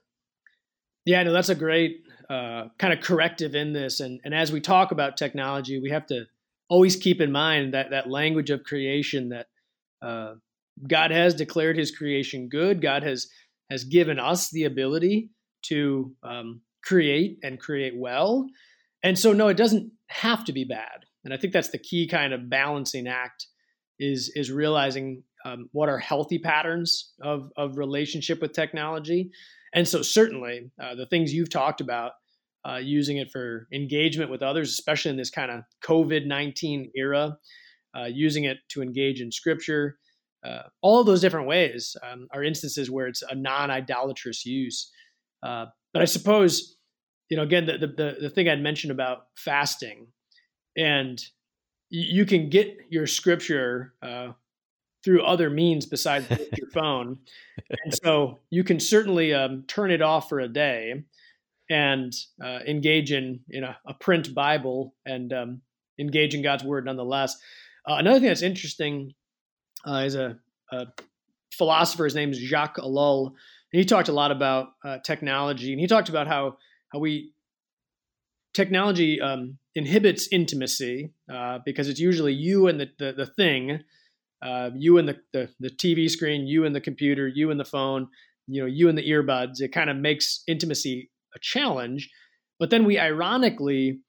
Yeah 1.05 1.23
no 1.23 1.33
that's 1.33 1.49
a 1.49 1.55
great 1.55 2.03
uh, 2.31 2.69
kind 2.79 2.93
of 2.93 3.01
corrective 3.01 3.55
in 3.55 3.73
this 3.73 4.01
and, 4.01 4.21
and 4.25 4.35
as 4.35 4.53
we 4.53 4.61
talk 4.61 4.93
about 4.93 5.17
technology 5.17 5.79
we 5.81 5.91
have 5.91 6.07
to 6.07 6.25
always 6.69 6.97
keep 6.97 7.21
in 7.21 7.31
mind 7.31 7.75
that 7.75 7.91
that 7.91 8.09
language 8.09 8.51
of 8.51 8.65
creation 8.65 9.29
that 9.31 9.47
uh, 10.01 10.35
god 10.89 11.11
has 11.11 11.35
declared 11.35 11.77
his 11.77 11.91
creation 11.91 12.49
good. 12.49 12.81
God 12.81 13.03
has 13.03 13.29
has 13.71 13.85
given 13.85 14.19
us 14.19 14.51
the 14.51 14.65
ability 14.65 15.31
to 15.63 16.15
um, 16.23 16.61
create 16.83 17.39
and 17.43 17.59
create 17.59 17.95
well. 17.97 18.47
And 19.05 19.17
so 19.17 19.33
no, 19.33 19.47
it 19.49 19.57
doesn't 19.57 19.93
have 20.09 20.45
to 20.47 20.53
be 20.53 20.65
bad. 20.65 21.05
And 21.25 21.33
I 21.33 21.37
think 21.37 21.53
that's 21.53 21.71
the 21.71 21.79
key 21.79 22.09
kind 22.09 22.33
of 22.33 22.51
balancing 22.51 23.07
act 23.07 23.47
is 24.01 24.33
is 24.35 24.51
realizing 24.51 25.23
um, 25.45 25.69
what 25.73 25.89
are 25.89 25.99
healthy 25.99 26.39
patterns 26.39 27.13
of 27.23 27.51
of 27.57 27.77
relationship 27.77 28.41
with 28.41 28.53
technology. 28.53 29.31
And 29.73 29.87
so 29.87 30.03
certainly 30.03 30.71
uh, 30.83 30.95
the 30.97 31.07
things 31.07 31.33
you've 31.33 31.51
talked 31.51 31.81
about, 31.81 32.13
uh, 32.69 32.77
using 32.77 33.19
it 33.19 33.31
for 33.31 33.69
engagement 33.73 34.31
with 34.31 34.43
others, 34.43 34.71
especially 34.71 35.11
in 35.11 35.17
this 35.17 35.31
kind 35.31 35.51
of 35.51 35.61
COVID 35.85 36.27
nineteen 36.27 36.91
era, 36.97 37.37
uh, 37.97 38.07
using 38.07 38.45
it 38.45 38.59
to 38.71 38.83
engage 38.83 39.21
in 39.21 39.31
scripture, 39.31 39.99
uh, 40.45 40.63
all 40.83 41.01
of 41.01 41.07
those 41.07 41.21
different 41.21 41.47
ways 41.47 41.97
um, 42.03 42.27
are 42.33 42.43
instances 42.43 42.91
where 42.91 43.07
it's 43.07 43.23
a 43.23 43.35
non 43.35 43.71
idolatrous 43.71 44.45
use. 44.45 44.91
Uh, 45.43 45.67
but 45.93 46.03
I 46.03 46.07
suppose, 46.07 46.74
you 47.29 47.37
know, 47.37 47.43
again, 47.43 47.67
the, 47.67 47.79
the, 47.79 48.17
the 48.21 48.31
thing 48.31 48.49
I'd 48.49 48.61
mentioned 48.61 48.91
about 48.91 49.27
fasting, 49.37 50.09
and 50.77 51.23
you 51.91 52.27
can 52.27 52.51
get 52.51 52.77
your 52.91 53.07
scripture 53.07 53.95
uh, 54.03 54.33
through 55.05 55.23
other 55.23 55.51
means 55.51 55.87
besides 55.87 56.27
your 56.31 56.71
phone. 56.73 57.19
And 57.71 57.95
so 58.03 58.41
you 58.51 58.65
can 58.65 58.81
certainly 58.81 59.35
um, 59.35 59.65
turn 59.69 59.91
it 59.91 60.03
off 60.03 60.29
for 60.29 60.41
a 60.41 60.49
day 60.49 61.05
and 61.71 62.13
uh, 62.43 62.61
engage 62.67 63.13
in, 63.13 63.41
in 63.49 63.65
a, 63.65 63.77
a 63.87 63.95
print 63.95 64.35
Bible 64.35 64.95
and 65.05 65.33
um, 65.33 65.61
engage 65.99 66.35
in 66.35 66.43
God's 66.43 66.65
word 66.65 66.87
nonetheless. 66.87 67.37
Uh, 67.87 67.97
another 67.99 68.19
thing 68.19 68.29
that's 68.29 68.43
interesting 68.43 69.13
uh, 69.87 70.03
is 70.07 70.15
a, 70.15 70.39
a, 70.73 70.87
philosopher. 71.53 72.05
His 72.05 72.15
name 72.15 72.33
is 72.33 72.39
Jacques 72.39 72.79
Ellul, 72.79 73.29
and 73.29 73.79
he 73.79 73.85
talked 73.85 74.09
a 74.09 74.13
lot 74.13 74.33
about 74.33 74.69
uh, 74.85 74.99
technology, 75.05 75.71
and 75.71 75.81
he 75.81 75.87
talked 75.87 76.09
about 76.09 76.27
how 76.27 76.57
we 76.99 77.33
technology 78.53 79.21
um, 79.21 79.59
inhibits 79.75 80.29
intimacy 80.31 81.13
uh, 81.33 81.59
because 81.65 81.89
it's 81.89 82.01
usually 82.01 82.33
you 82.33 82.69
and 82.69 82.81
the 82.81 82.89
the, 82.99 83.13
the 83.13 83.27
thing, 83.27 83.81
uh, 84.43 84.71
you 84.75 84.99
and 84.99 85.09
the, 85.09 85.19
the 85.33 85.49
the 85.61 85.71
TV 85.71 86.09
screen, 86.09 86.47
you 86.47 86.65
and 86.65 86.75
the 86.75 86.81
computer, 86.81 87.29
you 87.29 87.51
and 87.51 87.59
the 87.59 87.65
phone, 87.65 88.09
you 88.47 88.63
know, 88.63 88.67
you 88.67 88.89
and 88.89 88.97
the 88.97 89.09
earbuds. 89.09 89.61
It 89.61 89.73
kind 89.73 89.91
of 89.91 89.97
makes 89.97 90.43
intimacy 90.47 91.11
a 91.35 91.39
challenge, 91.41 92.11
but 92.59 92.71
then 92.71 92.85
we 92.85 92.99
ironically 92.99 94.01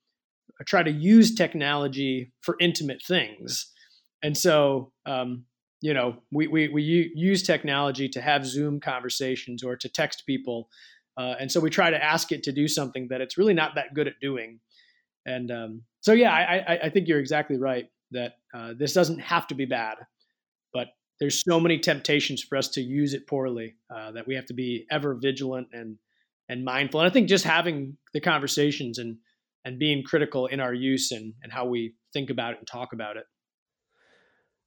try 0.66 0.84
to 0.84 0.92
use 0.92 1.36
technology 1.36 2.32
for 2.42 2.56
intimate 2.60 3.02
things, 3.06 3.72
and 4.24 4.38
so 4.38 4.92
um, 5.06 5.46
you 5.86 5.94
know, 5.94 6.16
we, 6.32 6.48
we, 6.48 6.68
we 6.68 7.12
use 7.14 7.44
technology 7.44 8.10
to 8.10 8.20
have 8.20 8.44
Zoom 8.44 8.80
conversations 8.80 9.64
or 9.64 9.76
to 9.76 9.88
text 9.88 10.24
people. 10.26 10.68
Uh, 11.18 11.36
and 11.40 11.52
so 11.52 11.60
we 11.60 11.70
try 11.70 11.90
to 11.90 12.04
ask 12.04 12.32
it 12.32 12.44
to 12.44 12.52
do 12.52 12.68
something 12.68 13.08
that 13.10 13.22
it's 13.22 13.38
really 13.38 13.54
not 13.54 13.76
that 13.76 13.94
good 13.94 14.08
at 14.08 14.20
doing. 14.22 14.60
And 15.26 15.50
um, 15.50 15.82
so, 16.02 16.14
yeah, 16.14 16.32
I, 16.32 16.80
I, 16.84 16.90
think 16.90 17.08
you're 17.08 17.20
exactly 17.20 17.58
right 17.58 17.86
that 18.12 18.34
uh, 18.54 18.74
this 18.78 18.94
doesn't 18.94 19.20
have 19.20 19.48
to 19.48 19.56
be 19.56 19.66
bad, 19.66 19.96
but 20.72 20.88
there's 21.20 21.42
so 21.44 21.60
many 21.60 21.80
temptations 21.80 22.44
for 22.44 22.58
us 22.58 22.70
to 22.70 22.82
use 22.82 23.14
it 23.14 23.28
poorly 23.28 23.76
uh, 23.94 24.12
that 24.12 24.28
we 24.28 24.36
have 24.36 24.46
to 24.48 24.54
be 24.54 24.86
ever 24.92 25.16
vigilant 25.16 25.70
and 25.74 25.98
and 26.48 26.64
mindful. 26.64 27.00
And 27.00 27.10
I 27.10 27.14
think 27.14 27.28
just 27.28 27.44
having 27.44 27.98
the 28.14 28.22
conversations 28.22 29.00
and 29.00 29.18
and 29.64 29.80
being 29.80 30.04
critical 30.04 30.46
in 30.46 30.60
our 30.60 30.74
use 30.74 31.12
and 31.12 31.34
and 31.42 31.52
how 31.52 31.66
we 31.66 31.96
think 32.14 32.30
about 32.30 32.54
it 32.54 32.60
and 32.60 32.68
talk 32.68 32.94
about 32.94 33.18
it 33.18 33.26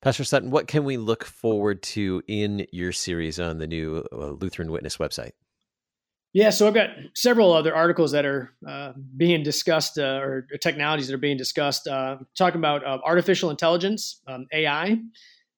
Pastor 0.01 0.23
Sutton, 0.23 0.51
what 0.51 0.69
can 0.69 0.85
we 0.85 0.97
look 0.97 1.25
forward 1.25 1.83
to 1.83 2.23
in 2.29 2.67
your 2.71 2.93
series 2.93 3.41
on 3.41 3.59
the 3.59 3.67
new 3.67 4.05
uh, 4.13 4.29
Lutheran 4.29 4.71
Witness 4.71 4.97
website? 4.97 5.33
Yeah, 6.35 6.51
so 6.51 6.67
I've 6.67 6.75
got 6.75 6.91
several 7.15 7.53
other 7.53 7.75
articles 7.75 8.13
that 8.13 8.27
are 8.27 8.53
uh, 8.69 8.93
being 9.17 9.43
discussed, 9.43 9.99
uh, 9.99 10.21
or 10.23 10.47
technologies 10.61 11.09
that 11.09 11.15
are 11.15 11.19
being 11.19 11.39
discussed, 11.39 11.89
uh, 11.89 12.19
talking 12.37 12.59
about 12.59 12.85
uh, 12.85 12.99
artificial 13.03 13.49
intelligence, 13.49 14.21
um, 14.29 14.47
AI, 14.53 14.99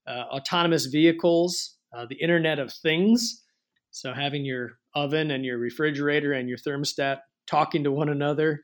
uh, 0.06 0.10
autonomous 0.10 0.86
vehicles, 0.86 1.76
the 2.08 2.14
Internet 2.14 2.60
of 2.60 2.72
Things. 2.72 3.42
So 3.90 4.12
having 4.12 4.44
your 4.44 4.78
oven 4.94 5.32
and 5.32 5.44
your 5.44 5.58
refrigerator 5.58 6.34
and 6.34 6.48
your 6.48 6.58
thermostat 6.58 7.18
talking 7.48 7.82
to 7.82 7.90
one 7.90 8.08
another. 8.08 8.62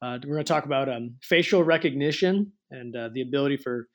we're 0.00 0.18
going 0.20 0.38
to 0.38 0.44
talk 0.44 0.64
about 0.64 0.88
um, 0.88 1.16
facial 1.22 1.62
recognition 1.62 2.50
and 2.70 2.94
the 3.12 3.20
ability 3.20 3.58
for 3.58 3.88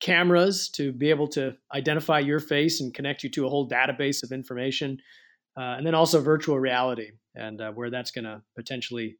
cameras 0.00 0.68
to 0.68 0.92
be 0.92 1.10
able 1.10 1.26
to 1.26 1.56
identify 1.74 2.20
your 2.20 2.38
face 2.38 2.80
and 2.80 2.94
connect 2.94 3.24
you 3.24 3.30
to 3.30 3.46
a 3.46 3.48
whole 3.48 3.68
database 3.68 4.22
of 4.22 4.30
information. 4.30 4.96
Uh, 5.58 5.74
and 5.76 5.84
then 5.84 5.94
also 5.94 6.20
virtual 6.20 6.58
reality 6.58 7.10
and 7.34 7.60
uh, 7.60 7.72
where 7.72 7.90
that's 7.90 8.12
going 8.12 8.24
to 8.24 8.40
potentially 8.54 9.18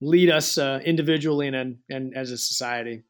lead 0.00 0.30
us 0.30 0.56
uh, 0.56 0.80
individually 0.84 1.48
and, 1.48 1.78
and 1.88 2.16
as 2.16 2.30
a 2.30 2.38
society. 2.38 3.02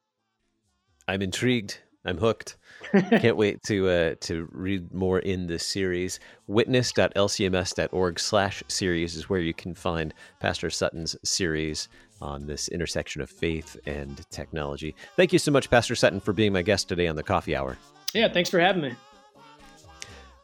I'm 1.07 1.23
intrigued. 1.23 1.79
I'm 2.05 2.17
hooked. 2.17 2.57
Can't 2.93 3.37
wait 3.37 3.63
to 3.65 3.89
uh, 3.89 4.15
to 4.21 4.49
read 4.53 4.95
more 4.95 5.19
in 5.19 5.47
this 5.47 5.67
series. 5.67 6.19
Witness.lcms.org 6.47 8.19
slash 8.19 8.63
series 8.69 9.17
is 9.17 9.29
where 9.29 9.41
you 9.41 9.53
can 9.53 9.75
find 9.75 10.15
Pastor 10.41 10.71
Sutton's 10.71 11.15
series 11.23 11.89
on 12.23 12.47
this 12.47 12.69
intersection 12.69 13.21
of 13.21 13.29
faith 13.29 13.77
and 13.87 14.25
technology. 14.31 14.95
Thank 15.17 15.35
you 15.35 15.39
so 15.39 15.51
much, 15.51 15.69
Pastor 15.69 15.95
Sutton, 15.95 16.21
for 16.21 16.33
being 16.33 16.55
my 16.55 16.63
guest 16.63 16.89
today 16.89 17.07
on 17.07 17.17
the 17.17 17.23
Coffee 17.23 17.55
Hour. 17.55 17.77
Yeah, 18.15 18.33
thanks 18.33 18.49
for 18.49 18.61
having 18.61 18.83
me. 18.83 18.95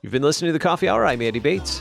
You've 0.03 0.13
been 0.13 0.23
listening 0.23 0.51
to 0.51 0.53
the 0.53 0.59
Coffee 0.59 0.89
Hour. 0.89 1.07
I'm 1.07 1.23
Andy 1.23 1.41
Bates. 1.41 1.81